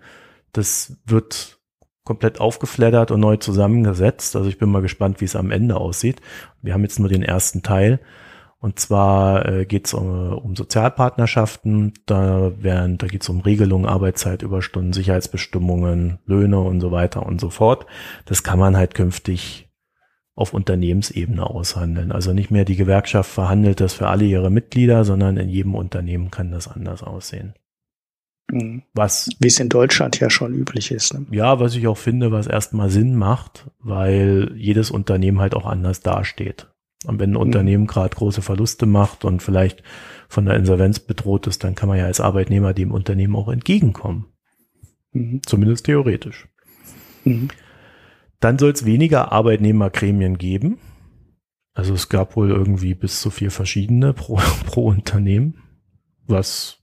[0.50, 1.60] das wird
[2.02, 4.34] komplett aufgeflattert und neu zusammengesetzt.
[4.34, 6.20] Also ich bin mal gespannt, wie es am Ende aussieht.
[6.62, 8.00] Wir haben jetzt nur den ersten Teil.
[8.66, 13.86] Und zwar äh, geht es um, um Sozialpartnerschaften, da werden, da geht es um Regelungen,
[13.86, 17.86] Arbeitszeit, Überstunden, Sicherheitsbestimmungen, Löhne und so weiter und so fort.
[18.24, 19.68] Das kann man halt künftig
[20.34, 22.10] auf Unternehmensebene aushandeln.
[22.10, 26.32] Also nicht mehr die Gewerkschaft verhandelt das für alle ihre Mitglieder, sondern in jedem Unternehmen
[26.32, 27.54] kann das anders aussehen.
[28.50, 28.82] Mhm.
[28.94, 31.14] Was, wie es in Deutschland ja schon üblich ist.
[31.14, 31.24] Ne?
[31.30, 36.00] Ja, was ich auch finde, was erstmal Sinn macht, weil jedes Unternehmen halt auch anders
[36.00, 36.66] dasteht.
[37.06, 37.40] Und wenn ein mhm.
[37.40, 39.82] Unternehmen gerade große Verluste macht und vielleicht
[40.28, 44.26] von der Insolvenz bedroht ist, dann kann man ja als Arbeitnehmer dem Unternehmen auch entgegenkommen.
[45.12, 45.40] Mhm.
[45.44, 46.48] Zumindest theoretisch.
[47.24, 47.48] Mhm.
[48.40, 50.78] Dann soll es weniger Arbeitnehmergremien geben.
[51.74, 54.36] Also es gab wohl irgendwie bis zu vier verschiedene pro,
[54.66, 55.62] pro Unternehmen,
[56.26, 56.78] was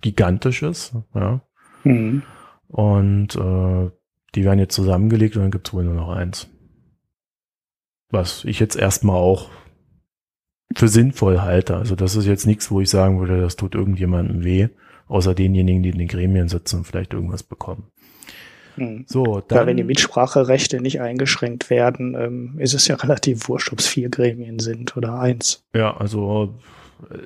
[0.00, 0.94] gigantisch ist.
[1.14, 1.42] Ja.
[1.84, 2.22] Mhm.
[2.68, 3.90] Und äh,
[4.34, 6.48] die werden jetzt zusammengelegt und dann gibt es wohl nur noch eins.
[8.10, 9.50] Was ich jetzt erstmal auch
[10.74, 11.76] für sinnvoll halte.
[11.76, 14.68] Also das ist jetzt nichts, wo ich sagen würde, das tut irgendjemandem weh,
[15.08, 17.90] außer denjenigen, die in den Gremien sitzen und vielleicht irgendwas bekommen.
[18.74, 19.04] Hm.
[19.08, 23.72] So, dann, ja, wenn die Mitspracherechte nicht eingeschränkt werden, ähm, ist es ja relativ wurscht,
[23.72, 25.64] ob es vier Gremien sind oder eins.
[25.74, 26.58] Ja, also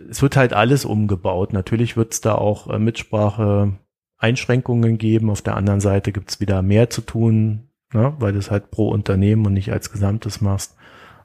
[0.08, 1.52] es wird halt alles umgebaut.
[1.52, 3.72] Natürlich wird es da auch äh, Mitsprache
[4.16, 5.30] Einschränkungen geben.
[5.30, 8.70] Auf der anderen Seite gibt es wieder mehr zu tun, ne, weil du es halt
[8.70, 10.76] pro Unternehmen und nicht als Gesamtes machst.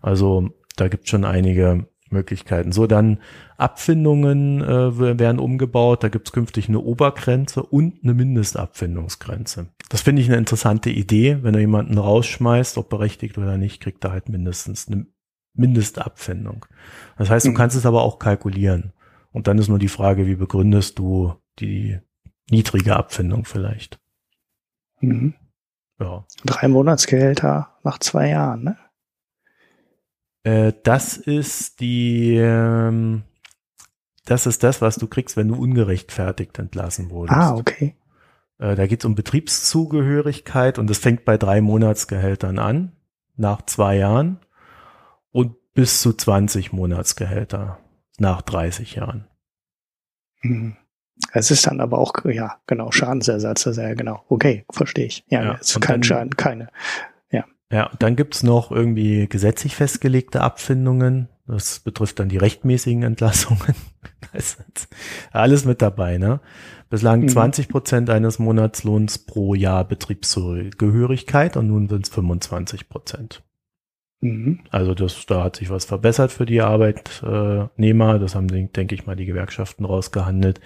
[0.01, 2.72] Also da gibt es schon einige Möglichkeiten.
[2.72, 3.20] So, dann
[3.57, 6.03] Abfindungen äh, werden umgebaut.
[6.03, 9.68] Da gibt es künftig eine Obergrenze und eine Mindestabfindungsgrenze.
[9.89, 11.39] Das finde ich eine interessante Idee.
[11.41, 15.07] Wenn er jemanden rausschmeißt, ob berechtigt oder nicht, kriegt er halt mindestens eine
[15.53, 16.66] Mindestabfindung.
[17.18, 17.55] Das heißt, du mhm.
[17.55, 18.93] kannst es aber auch kalkulieren.
[19.32, 21.99] Und dann ist nur die Frage, wie begründest du die
[22.49, 23.99] niedrige Abfindung vielleicht?
[25.01, 25.34] Mhm.
[26.00, 26.26] Ja.
[26.46, 28.78] Drei Monatsgehälter nach zwei Jahren, ne?
[30.43, 33.24] Äh, das ist die, ähm,
[34.26, 37.39] das ist das, was du kriegst, wenn du ungerechtfertigt entlassen wurdest.
[37.39, 37.96] Ah, okay.
[38.60, 42.91] Äh, da geht es um Betriebszugehörigkeit und das fängt bei drei Monatsgehältern an,
[43.36, 44.39] nach zwei Jahren
[45.32, 47.80] und bis zu 20 Monatsgehälter
[48.18, 49.28] nach 30 Jahren.
[50.41, 50.78] Mhm.
[51.34, 54.23] Es ist dann aber auch, ja, genau, Schadensersatz, also ja, genau.
[54.30, 55.26] Okay, verstehe ich.
[55.30, 56.69] Ja, ja es ist kein dann, Schaden, keine.
[57.32, 57.45] Ja.
[57.71, 61.30] Ja, und dann gibt's noch irgendwie gesetzlich festgelegte Abfindungen.
[61.47, 63.76] Das betrifft dann die rechtmäßigen Entlassungen.
[65.32, 66.39] alles mit dabei, ne?
[66.89, 67.30] Bislang mhm.
[67.30, 73.43] 20 Prozent eines Monatslohns pro Jahr Betriebszugehörigkeit und nun sind es 25 Prozent.
[74.26, 74.59] Mhm.
[74.71, 78.19] Also das, da hat sich was verbessert für die Arbeitnehmer.
[78.19, 80.59] Das haben, denke ich mal, die Gewerkschaften rausgehandelt.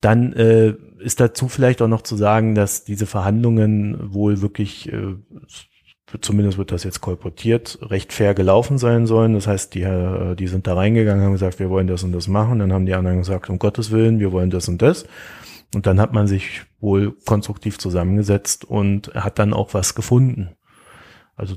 [0.00, 5.16] Dann äh, ist dazu vielleicht auch noch zu sagen, dass diese Verhandlungen wohl wirklich, äh,
[6.20, 9.34] zumindest wird das jetzt kolportiert, recht fair gelaufen sein sollen.
[9.34, 12.28] Das heißt, die, äh, die sind da reingegangen, haben gesagt, wir wollen das und das
[12.28, 12.58] machen.
[12.58, 15.06] Dann haben die anderen gesagt, um Gottes Willen, wir wollen das und das.
[15.74, 20.50] Und dann hat man sich wohl konstruktiv zusammengesetzt und hat dann auch was gefunden.
[21.36, 21.56] Also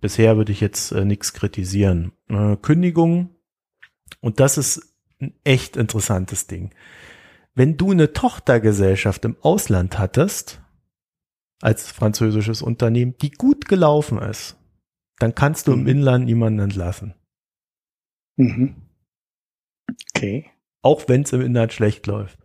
[0.00, 2.12] Bisher würde ich jetzt äh, nichts kritisieren.
[2.28, 3.30] Äh, Kündigung,
[4.20, 6.72] und das ist ein echt interessantes Ding.
[7.54, 10.60] Wenn du eine Tochtergesellschaft im Ausland hattest,
[11.60, 14.56] als französisches Unternehmen, die gut gelaufen ist,
[15.18, 15.80] dann kannst du mhm.
[15.80, 17.14] im Inland niemanden entlassen.
[18.36, 18.76] Mhm.
[20.14, 20.46] Okay.
[20.82, 22.38] Auch wenn es im Inland schlecht läuft.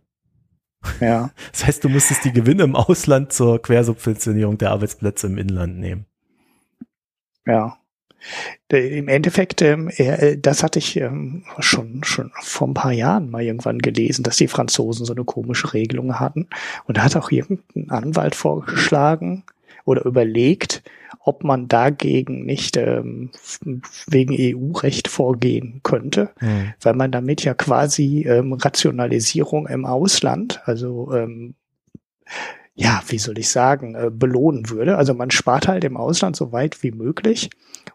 [1.00, 1.30] Ja.
[1.52, 6.06] Das heißt, du musstest die Gewinne im Ausland zur Quersubventionierung der Arbeitsplätze im Inland nehmen.
[7.46, 7.78] Ja.
[8.68, 13.42] Im Endeffekt, ähm, er, das hatte ich ähm, schon, schon vor ein paar Jahren mal
[13.42, 16.48] irgendwann gelesen, dass die Franzosen so eine komische Regelung hatten.
[16.86, 19.44] Und da hat auch irgendein Anwalt vorgeschlagen
[19.84, 20.82] oder überlegt,
[21.20, 23.30] ob man dagegen nicht ähm,
[24.06, 26.72] wegen EU-Recht vorgehen könnte, mhm.
[26.80, 31.54] weil man damit ja quasi ähm, Rationalisierung im Ausland, also ähm,
[32.76, 34.96] ja, wie soll ich sagen, äh, belohnen würde.
[34.96, 37.50] Also man spart halt im Ausland so weit wie möglich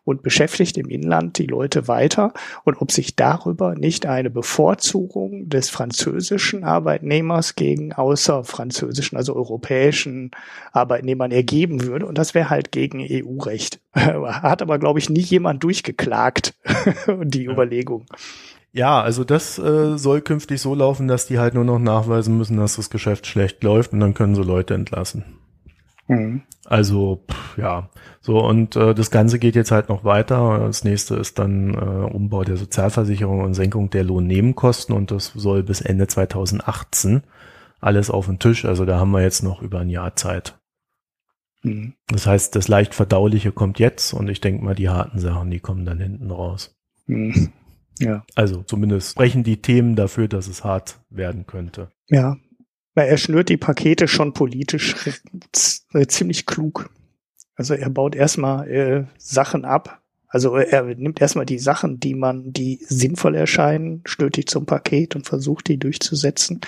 [0.06, 5.70] und beschäftigt im Inland die Leute weiter und ob sich darüber nicht eine Bevorzugung des
[5.70, 10.32] französischen Arbeitnehmers gegen außer französischen, also europäischen
[10.72, 12.06] Arbeitnehmern ergeben würde.
[12.06, 13.82] Und das wäre halt gegen EU-Recht.
[13.94, 16.56] Hat aber, glaube ich, nie jemand durchgeklagt,
[17.24, 17.52] die ja.
[17.52, 18.06] Überlegung.
[18.72, 22.58] Ja, also das äh, soll künftig so laufen, dass die halt nur noch nachweisen müssen,
[22.58, 25.26] dass das Geschäft schlecht läuft und dann können sie Leute entlassen.
[26.08, 26.44] Mhm.
[26.66, 27.90] Also pff, ja,
[28.22, 30.60] so und äh, das Ganze geht jetzt halt noch weiter.
[30.60, 35.64] Das nächste ist dann äh, Umbau der Sozialversicherung und Senkung der Lohnnebenkosten und das soll
[35.64, 37.24] bis Ende 2018
[37.80, 38.66] alles auf den Tisch.
[38.66, 40.60] Also da haben wir jetzt noch über ein Jahr Zeit.
[41.64, 41.94] Mhm.
[42.08, 45.60] Das heißt, das leicht verdauliche kommt jetzt und ich denke mal, die harten Sachen, die
[45.60, 46.76] kommen dann hinten raus.
[47.08, 47.52] Mhm.
[48.00, 48.26] Ja.
[48.36, 51.92] Also zumindest sprechen die Themen dafür, dass es hart werden könnte.
[52.08, 52.38] Ja.
[52.96, 54.96] Weil er schnürt die Pakete schon politisch
[56.08, 56.90] ziemlich klug.
[57.56, 60.02] Also er baut erstmal äh, Sachen ab.
[60.28, 64.04] Also er nimmt erstmal die Sachen, die man, die sinnvoll erscheinen,
[64.36, 66.62] die zum Paket und versucht die durchzusetzen.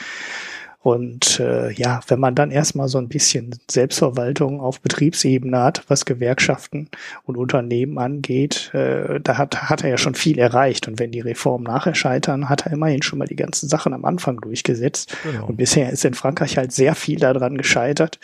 [0.84, 6.06] Und äh, ja, wenn man dann erstmal so ein bisschen Selbstverwaltung auf Betriebsebene hat, was
[6.06, 6.90] Gewerkschaften
[7.24, 10.88] und Unternehmen angeht, äh, da hat, hat er ja schon viel erreicht.
[10.88, 14.06] Und wenn die Reformen nachher scheitern, hat er immerhin schon mal die ganzen Sachen am
[14.06, 15.16] Anfang durchgesetzt.
[15.22, 15.46] Genau.
[15.46, 18.20] Und bisher ist in Frankreich halt sehr viel daran gescheitert,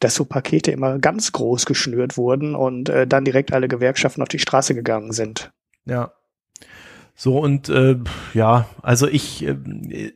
[0.00, 4.28] dass so Pakete immer ganz groß geschnürt wurden und äh, dann direkt alle Gewerkschaften auf
[4.28, 5.52] die Straße gegangen sind.
[5.84, 6.10] Ja.
[7.14, 7.96] So und äh,
[8.34, 10.12] ja, also ich äh,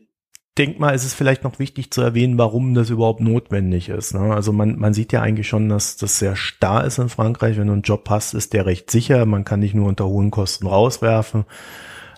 [0.56, 4.14] denke mal, es ist vielleicht noch wichtig zu erwähnen, warum das überhaupt notwendig ist.
[4.14, 4.34] Ne?
[4.34, 7.58] Also man, man sieht ja eigentlich schon, dass das sehr starr ist in Frankreich.
[7.58, 9.26] Wenn du einen Job hast, ist der recht sicher.
[9.26, 11.44] Man kann nicht nur unter hohen Kosten rauswerfen.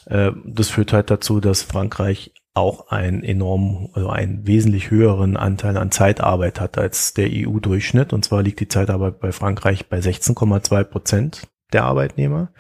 [0.07, 5.77] Äh, das führt halt dazu, dass Frankreich auch einen enorm, also einen wesentlich höheren Anteil
[5.77, 8.13] an Zeitarbeit hat als der EU-Durchschnitt.
[8.13, 12.51] Und zwar liegt die Zeitarbeit bei Frankreich bei 16,2 Prozent der Arbeitnehmer.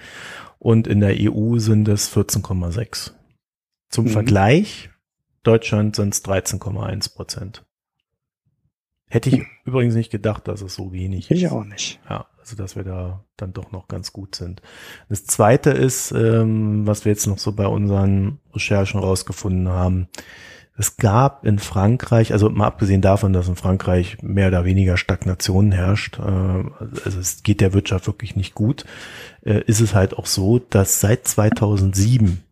[0.58, 3.12] Und in der EU sind es 14,6.
[3.90, 4.08] Zum mhm.
[4.10, 4.90] Vergleich,
[5.48, 7.64] Deutschland sind es 13,1 Prozent.
[9.08, 11.38] Hätte ich übrigens nicht gedacht, dass es so wenig ist.
[11.38, 12.00] Ich auch nicht.
[12.08, 14.60] Ja, also dass wir da dann doch noch ganz gut sind.
[15.08, 20.08] Das zweite ist, ähm, was wir jetzt noch so bei unseren Recherchen rausgefunden haben,
[20.76, 25.72] es gab in Frankreich, also mal abgesehen davon, dass in Frankreich mehr oder weniger Stagnation
[25.72, 28.84] herrscht, äh, also es geht der Wirtschaft wirklich nicht gut,
[29.46, 32.44] äh, ist es halt auch so, dass seit 2007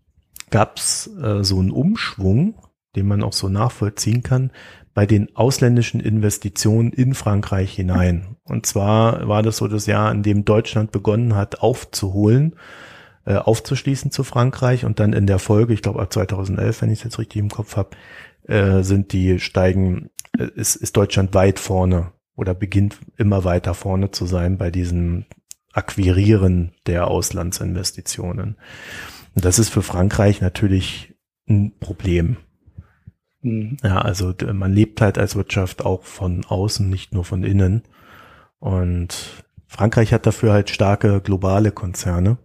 [0.48, 2.54] gab es äh, so einen Umschwung,
[2.96, 4.50] den man auch so nachvollziehen kann,
[4.94, 8.36] bei den ausländischen Investitionen in Frankreich hinein.
[8.44, 12.56] Und zwar war das so das Jahr, in dem Deutschland begonnen hat, aufzuholen,
[13.26, 17.00] äh, aufzuschließen zu Frankreich und dann in der Folge, ich glaube ab 2011, wenn ich
[17.00, 17.90] es jetzt richtig im Kopf habe,
[18.44, 24.12] äh, sind die steigen, äh, ist, ist Deutschland weit vorne oder beginnt immer weiter vorne
[24.12, 25.26] zu sein bei diesem
[25.72, 28.56] Akquirieren der Auslandsinvestitionen.
[29.34, 31.14] Und das ist für Frankreich natürlich
[31.48, 32.38] ein Problem.
[33.46, 33.76] Mhm.
[33.82, 37.82] Ja, also man lebt halt als Wirtschaft auch von außen, nicht nur von innen.
[38.58, 42.38] Und Frankreich hat dafür halt starke globale Konzerne.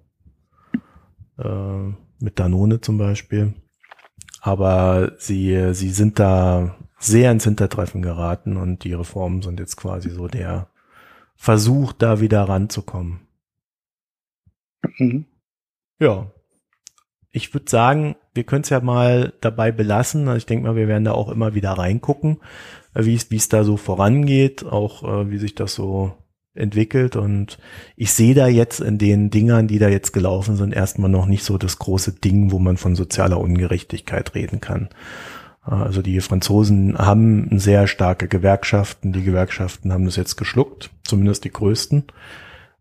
[1.38, 3.56] Äh, mit Danone zum Beispiel.
[4.41, 10.12] Aber sie, sie sind da sehr ins Hintertreffen geraten und die Reformen sind jetzt quasi
[10.12, 10.70] so der
[11.36, 13.22] Versuch, da wieder ranzukommen.
[14.97, 15.26] Mhm.
[15.99, 16.32] Ja,
[17.32, 20.27] ich würde sagen, wir können es ja mal dabei belassen.
[20.27, 22.38] Also ich denke mal, wir werden da auch immer wieder reingucken,
[22.93, 26.13] äh, wie es wie es da so vorangeht, auch äh, wie sich das so
[26.53, 27.15] entwickelt.
[27.15, 27.57] Und
[27.95, 31.43] ich sehe da jetzt in den Dingern, die da jetzt gelaufen sind, erstmal noch nicht
[31.43, 34.89] so das große Ding, wo man von sozialer Ungerechtigkeit reden kann.
[35.65, 39.13] Äh, also die Franzosen haben sehr starke Gewerkschaften.
[39.13, 42.05] Die Gewerkschaften haben das jetzt geschluckt, zumindest die größten.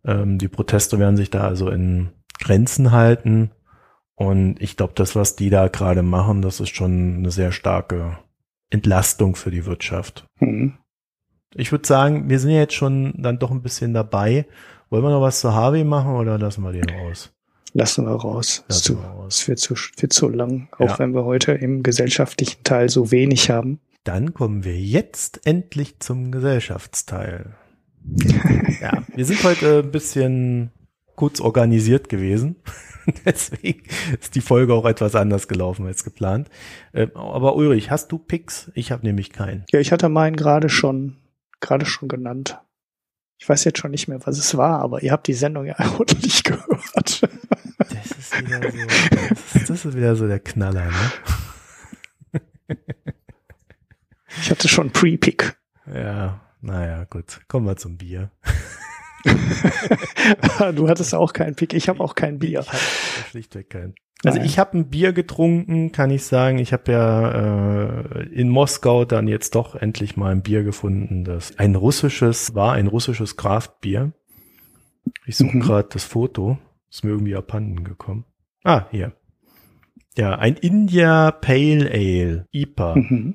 [0.04, 3.50] Ähm, die Proteste werden sich da also in Grenzen halten.
[4.20, 8.18] Und ich glaube, das, was die da gerade machen, das ist schon eine sehr starke
[8.68, 10.26] Entlastung für die Wirtschaft.
[10.40, 10.74] Mhm.
[11.54, 14.44] Ich würde sagen, wir sind jetzt schon dann doch ein bisschen dabei.
[14.90, 17.32] Wollen wir noch was zu Harvey machen oder lassen wir den raus?
[17.72, 18.62] Lassen wir raus.
[18.68, 19.38] Lassen zu, wir raus.
[19.38, 20.98] Es wird zu, wird zu lang, auch ja.
[20.98, 23.80] wenn wir heute im gesellschaftlichen Teil so wenig haben.
[24.04, 27.54] Dann kommen wir jetzt endlich zum Gesellschaftsteil.
[28.82, 30.72] ja, wir sind heute ein bisschen
[31.16, 32.56] kurz organisiert gewesen.
[33.24, 33.82] Deswegen
[34.20, 36.48] ist die Folge auch etwas anders gelaufen als geplant.
[36.92, 38.70] Äh, aber Ulrich, hast du Picks?
[38.74, 39.64] Ich habe nämlich keinen.
[39.70, 41.16] Ja, ich hatte meinen gerade schon,
[41.60, 42.60] gerade schon genannt.
[43.38, 45.76] Ich weiß jetzt schon nicht mehr, was es war, aber ihr habt die Sendung ja
[45.98, 47.22] ordentlich gehört.
[47.78, 51.10] Das ist wieder so, das ist, das ist wieder so der Knaller, ne?
[54.42, 55.56] Ich hatte schon Pre-Pick.
[55.92, 57.40] Ja, naja, gut.
[57.48, 58.30] Kommen wir zum Bier.
[60.74, 61.74] du hattest auch keinen Pick.
[61.74, 62.64] Ich habe auch kein Bier.
[63.30, 63.94] Schlichtweg keinen.
[64.22, 64.46] Also Nein.
[64.46, 66.58] ich habe ein Bier getrunken, kann ich sagen.
[66.58, 71.58] Ich habe ja äh, in Moskau dann jetzt doch endlich mal ein Bier gefunden, das
[71.58, 74.12] ein russisches war, ein russisches Kraftbier.
[75.24, 75.60] Ich suche mhm.
[75.60, 76.58] gerade das Foto,
[76.90, 78.26] ist mir irgendwie abhanden gekommen.
[78.62, 79.12] Ah, hier.
[80.16, 82.96] Ja, ein India Pale Ale, IPA.
[82.96, 83.34] Mhm.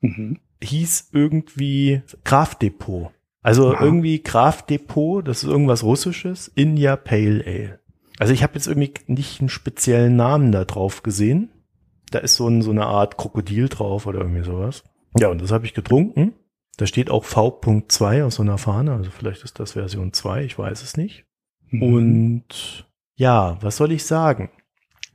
[0.00, 0.38] Mhm.
[0.62, 3.10] Hieß irgendwie Kraftdepot.
[3.42, 3.82] Also ja.
[3.82, 7.80] irgendwie Kraftdepot, das ist irgendwas Russisches, India Pale Ale.
[8.18, 11.50] Also ich habe jetzt irgendwie nicht einen speziellen Namen da drauf gesehen.
[12.10, 14.84] Da ist so, ein, so eine Art Krokodil drauf oder irgendwie sowas.
[15.18, 16.34] Ja, und das habe ich getrunken.
[16.76, 20.58] Da steht auch V.2 aus so einer Fahne, also vielleicht ist das Version 2, ich
[20.58, 21.26] weiß es nicht.
[21.70, 21.82] Mhm.
[21.82, 22.86] Und
[23.16, 24.50] ja, was soll ich sagen?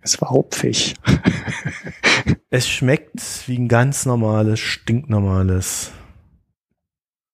[0.02, 0.96] Es war hopfig.
[2.50, 5.92] es schmeckt wie ein ganz normales, stinknormales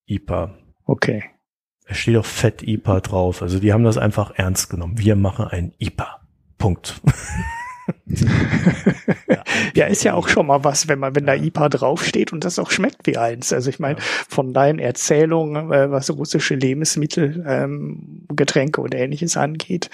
[0.07, 0.57] IPA.
[0.85, 1.23] Okay.
[1.85, 3.41] Es steht auch Fett IPA drauf.
[3.41, 4.97] Also die haben das einfach ernst genommen.
[4.97, 6.21] Wir machen ein IPA.
[6.57, 7.01] Punkt.
[9.75, 12.59] ja, ist ja auch schon mal was, wenn man, wenn da IPA draufsteht und das
[12.59, 13.51] auch schmeckt wie eins.
[13.51, 19.89] Also ich meine, von deinen Erzählungen, äh, was russische Lebensmittel, ähm, Getränke und ähnliches angeht,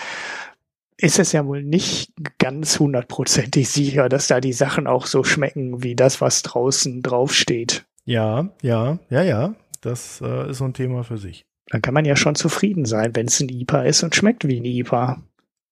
[0.98, 5.82] ist es ja wohl nicht ganz hundertprozentig sicher, dass da die Sachen auch so schmecken
[5.82, 7.86] wie das, was draußen draufsteht.
[8.06, 9.56] Ja, ja, ja, ja.
[9.82, 11.46] Das äh, ist so ein Thema für sich.
[11.68, 14.60] Dann kann man ja schon zufrieden sein, wenn es ein IPA ist und schmeckt wie
[14.60, 15.22] ein IPA.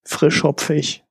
[0.05, 1.03] Frisch, hopfig.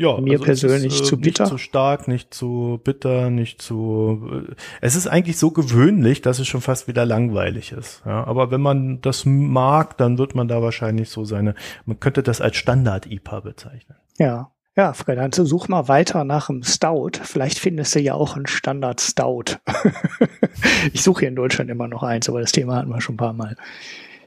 [0.00, 1.44] Ja, mir also persönlich ist, äh, zu bitter.
[1.44, 4.46] Nicht zu stark, nicht zu bitter, nicht zu.
[4.48, 8.02] Äh, es ist eigentlich so gewöhnlich, dass es schon fast wieder langweilig ist.
[8.06, 11.54] Ja, aber wenn man das mag, dann wird man da wahrscheinlich so seine.
[11.84, 13.98] Man könnte das als Standard-IPA bezeichnen.
[14.18, 14.50] Ja.
[14.80, 17.10] Ja, Fred, dann such mal weiter nach einem Stout.
[17.22, 19.58] Vielleicht findest du ja auch einen Standard Stout.
[20.94, 23.18] ich suche hier in Deutschland immer noch eins, aber das Thema hatten wir schon ein
[23.18, 23.56] paar Mal.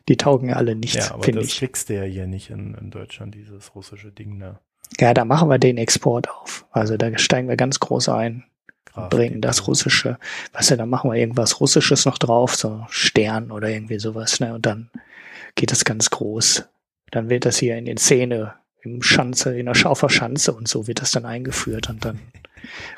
[0.07, 1.47] Die taugen ja alle nichts, ja, finde ich.
[1.47, 4.59] Das kriegst du ja hier nicht in, in Deutschland, dieses russische Ding da.
[4.99, 6.67] Ja, da machen wir den Export auf.
[6.69, 8.43] Also da steigen wir ganz groß ein.
[8.85, 10.19] Kraft, bringen das Russische.
[10.51, 14.53] Was ja, da machen wir irgendwas Russisches noch drauf, so Stern oder irgendwie sowas, ne?
[14.53, 14.91] Und dann
[15.55, 16.65] geht das ganz groß.
[17.09, 18.53] Dann wird das hier in den Szene,
[18.83, 22.19] im Schanze, in der Schauferschanze und so wird das dann eingeführt und dann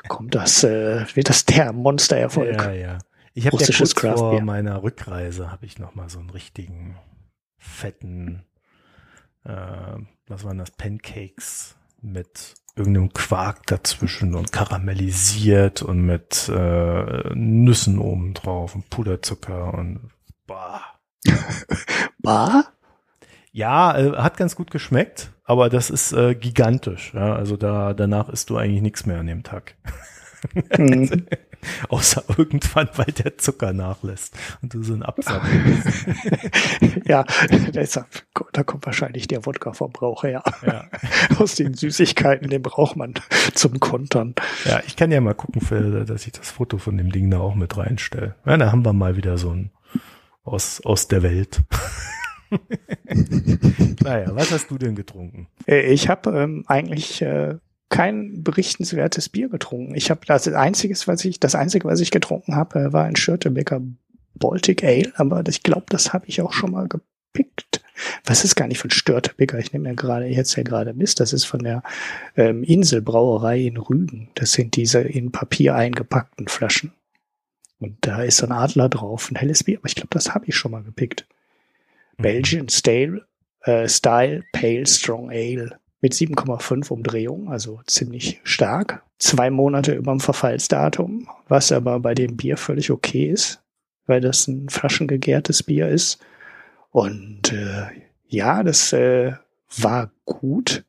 [0.08, 2.60] kommt das, äh, wird das der Monstererfolg.
[2.60, 2.98] Ja, ja.
[3.34, 6.96] Ich habe ja kurz Craft vor meiner Rückreise habe ich noch mal so einen richtigen
[7.58, 8.44] fetten,
[9.44, 9.52] äh,
[10.26, 18.34] was waren das, Pancakes mit irgendeinem Quark dazwischen und karamellisiert und mit äh, Nüssen oben
[18.34, 20.10] drauf und Puderzucker und
[20.46, 20.82] bah.
[22.18, 22.64] bah?
[23.52, 27.12] Ja, äh, hat ganz gut geschmeckt, aber das ist äh, gigantisch.
[27.14, 27.34] Ja?
[27.34, 29.74] Also da danach isst du eigentlich nichts mehr an dem Tag.
[30.76, 31.26] Mhm.
[31.88, 35.42] Außer irgendwann, weil der Zucker nachlässt und du so ein Absack
[37.06, 37.24] Ja,
[37.74, 38.06] deshalb,
[38.52, 40.44] da kommt wahrscheinlich der Wodka-Verbrauch her.
[40.64, 40.84] Ja.
[41.38, 43.14] Aus den Süßigkeiten, den braucht man
[43.54, 44.34] zum Kontern.
[44.64, 47.38] Ja, ich kann ja mal gucken, für, dass ich das Foto von dem Ding da
[47.38, 48.36] auch mit reinstelle.
[48.44, 49.70] Ja, da haben wir mal wieder so ein
[50.44, 51.62] aus, aus der Welt.
[54.02, 55.48] naja, was hast du denn getrunken?
[55.66, 57.56] Äh, ich habe ähm, eigentlich äh,
[57.88, 59.94] kein berichtenswertes Bier getrunken.
[59.94, 63.80] Ich habe das einzige, was ich das einzige, was ich getrunken habe, war ein Schürtebecker
[64.34, 67.82] Baltic Ale, aber ich glaube, das habe ich auch schon mal gepickt.
[68.24, 69.58] Was ist gar nicht von Störtebecker?
[69.58, 71.20] Ich nehme ja gerade jetzt ja gerade Mist.
[71.20, 71.82] Das ist von der
[72.36, 74.28] ähm, Inselbrauerei in Rügen.
[74.34, 76.92] Das sind diese in Papier eingepackten Flaschen.
[77.78, 79.78] Und da ist so ein Adler drauf, ein helles Bier.
[79.78, 81.26] Aber ich glaube, das habe ich schon mal gepickt.
[82.18, 82.22] Mhm.
[82.22, 83.26] Belgian Style,
[83.62, 89.02] äh, Style Pale Strong Ale mit 7,5 Umdrehungen, also ziemlich stark.
[89.18, 93.62] Zwei Monate über dem Verfallsdatum, was aber bei dem Bier völlig okay ist,
[94.06, 96.18] weil das ein flaschengegärtes Bier ist.
[96.90, 97.86] Und äh,
[98.28, 99.32] ja, das äh,
[99.78, 100.84] war gut,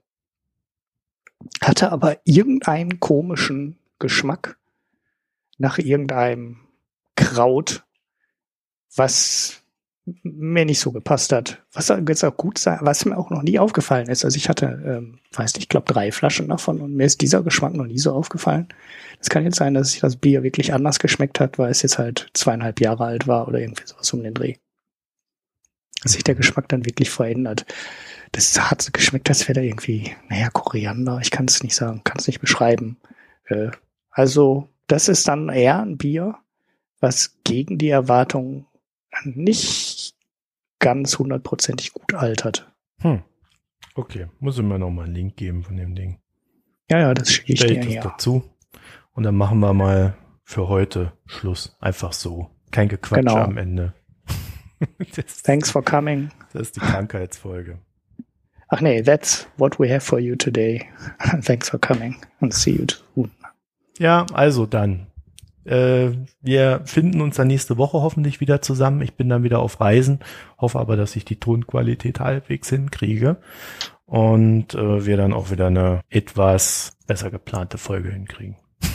[1.61, 4.57] hatte aber irgendeinen komischen Geschmack
[5.57, 6.59] nach irgendeinem
[7.15, 7.83] Kraut,
[8.95, 9.63] was
[10.23, 11.63] mir nicht so gepasst hat.
[11.73, 14.23] Was jetzt auch gut sein, was mir auch noch nie aufgefallen ist.
[14.23, 17.43] Also ich hatte, ähm, weiß nicht, ich glaube drei Flaschen davon und mir ist dieser
[17.43, 18.69] Geschmack noch nie so aufgefallen.
[19.19, 21.97] Es kann jetzt sein, dass sich das Bier wirklich anders geschmeckt hat, weil es jetzt
[21.97, 24.55] halt zweieinhalb Jahre alt war oder irgendwie sowas um den Dreh.
[26.03, 27.65] Dass sich der Geschmack dann wirklich verändert.
[28.31, 31.19] Das hat geschmeckt, als wäre da irgendwie, naja, Koriander.
[31.21, 32.97] Ich kann es nicht sagen, kann es nicht beschreiben.
[33.45, 33.71] Äh,
[34.09, 36.35] also das ist dann eher ein Bier,
[36.99, 38.67] was gegen die Erwartungen
[39.23, 40.15] nicht
[40.79, 42.71] ganz hundertprozentig gut altert.
[43.01, 43.23] Hm.
[43.95, 46.19] Okay, muss ich mir noch mal einen Link geben von dem Ding.
[46.89, 48.01] Ja, ja, das schicke ich dir das ja.
[48.01, 48.43] dazu.
[49.13, 51.75] Und dann machen wir mal für heute Schluss.
[51.79, 52.51] Einfach so.
[52.71, 53.37] Kein Gequatsch genau.
[53.37, 53.93] am Ende.
[55.15, 56.29] das, Thanks for coming.
[56.53, 57.79] Das ist die Krankheitsfolge.
[58.69, 60.85] Ach nee, that's what we have for you today.
[61.41, 63.31] Thanks for coming and see you soon.
[63.97, 65.07] Ja, also dann.
[65.67, 66.11] Äh,
[66.41, 69.01] wir finden uns dann nächste Woche hoffentlich wieder zusammen.
[69.01, 70.19] Ich bin dann wieder auf Reisen,
[70.57, 73.37] hoffe aber, dass ich die Tonqualität halbwegs hinkriege
[74.05, 78.55] und äh, wir dann auch wieder eine etwas besser geplante Folge hinkriegen.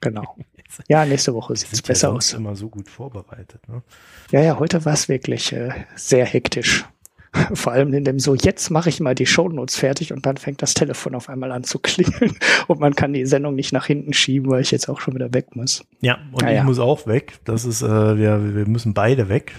[0.00, 0.36] Genau.
[0.88, 2.34] Ja, nächste Woche sieht es besser aus.
[2.34, 3.66] immer so gut vorbereitet.
[3.68, 3.82] Ne?
[4.30, 6.84] Ja, ja, heute war es wirklich äh, sehr hektisch.
[7.54, 10.62] Vor allem in dem so, jetzt mache ich mal die Shownotes fertig und dann fängt
[10.62, 14.12] das Telefon auf einmal an zu klingeln und man kann die Sendung nicht nach hinten
[14.12, 15.84] schieben, weil ich jetzt auch schon wieder weg muss.
[16.00, 16.60] Ja, und naja.
[16.60, 17.34] ich muss auch weg.
[17.44, 19.52] Das ist, äh, wir, wir müssen beide weg.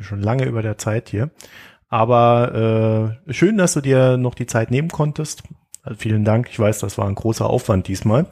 [0.00, 1.30] Schon lange über der Zeit hier.
[1.88, 5.42] Aber äh, schön, dass du dir noch die Zeit nehmen konntest.
[5.82, 6.48] Also vielen Dank.
[6.50, 8.26] Ich weiß, das war ein großer Aufwand diesmal.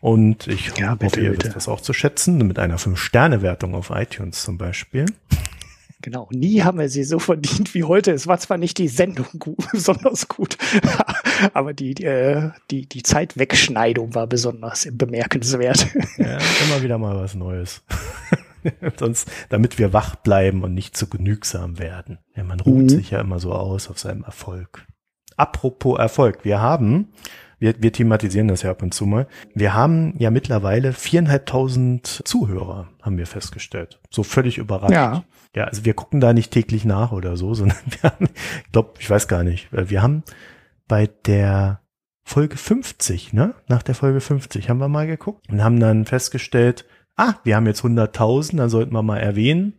[0.00, 1.46] Und ich ja, bitte, hoffe, ihr bitte.
[1.46, 5.06] wisst das auch zu schätzen, mit einer 5-Sterne-Wertung auf iTunes zum Beispiel.
[6.06, 8.12] Genau, nie haben wir sie so verdient wie heute.
[8.12, 10.56] Es war zwar nicht die Sendung gut, besonders gut,
[11.52, 15.88] aber die, äh, die, die Zeitwegschneidung war besonders bemerkenswert.
[16.16, 17.82] Ja, immer wieder mal was Neues.
[18.96, 22.20] Sonst, damit wir wach bleiben und nicht zu genügsam werden.
[22.36, 22.88] Ja, man ruht mhm.
[22.88, 24.86] sich ja immer so aus auf seinem Erfolg.
[25.36, 27.08] Apropos Erfolg, wir haben
[27.58, 29.26] wir, wir thematisieren das ja ab und zu mal.
[29.54, 33.98] Wir haben ja mittlerweile viereinhalbtausend Zuhörer, haben wir festgestellt.
[34.10, 34.92] So völlig überrascht.
[34.92, 35.24] Ja.
[35.56, 38.28] Ja, also wir gucken da nicht täglich nach oder so, sondern wir haben,
[38.64, 40.22] ich glaube, ich weiß gar nicht, wir haben
[40.86, 41.80] bei der
[42.22, 43.54] Folge 50, ne?
[43.66, 46.84] Nach der Folge 50 haben wir mal geguckt und haben dann festgestellt,
[47.16, 49.74] ah, wir haben jetzt 100.000, dann sollten wir mal erwähnen,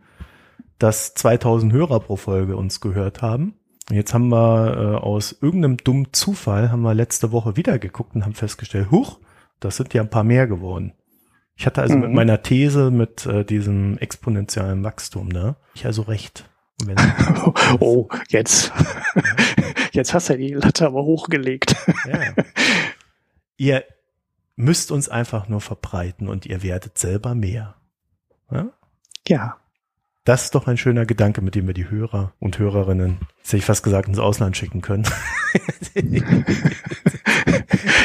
[0.80, 3.56] dass 2000 Hörer pro Folge uns gehört haben.
[3.90, 8.16] Und jetzt haben wir äh, aus irgendeinem dummen Zufall, haben wir letzte Woche wieder geguckt
[8.16, 9.20] und haben festgestellt, huch,
[9.60, 10.94] das sind ja ein paar mehr geworden.
[11.58, 12.02] Ich hatte also mhm.
[12.02, 15.56] mit meiner These mit äh, diesem exponentiellen Wachstum, ne?
[15.74, 16.48] Ich also recht.
[17.80, 18.72] oh, jetzt.
[19.92, 21.76] Jetzt hast du die Latte aber hochgelegt.
[22.08, 22.44] Ja.
[23.58, 23.84] Ihr
[24.56, 27.76] müsst uns einfach nur verbreiten und ihr werdet selber mehr.
[28.52, 28.70] Ja?
[29.28, 29.58] ja.
[30.28, 33.64] Das ist doch ein schöner Gedanke, mit dem wir die Hörer und Hörerinnen, hätte ich
[33.64, 35.06] fast gesagt, ins Ausland schicken können.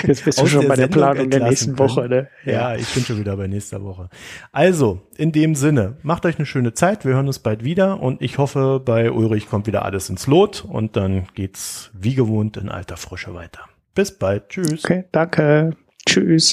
[0.06, 1.90] Jetzt bist du schon bei der Planung der nächsten können.
[1.90, 2.28] Woche, ne?
[2.44, 2.52] Ja.
[2.52, 4.08] ja, ich bin schon wieder bei nächster Woche.
[4.52, 7.04] Also, in dem Sinne, macht euch eine schöne Zeit.
[7.04, 10.64] Wir hören uns bald wieder und ich hoffe, bei Ulrich kommt wieder alles ins Lot
[10.64, 13.62] und dann geht's wie gewohnt in alter Frische weiter.
[13.96, 14.48] Bis bald.
[14.48, 14.84] Tschüss.
[14.84, 15.72] Okay, danke.
[16.06, 16.50] Tschüss.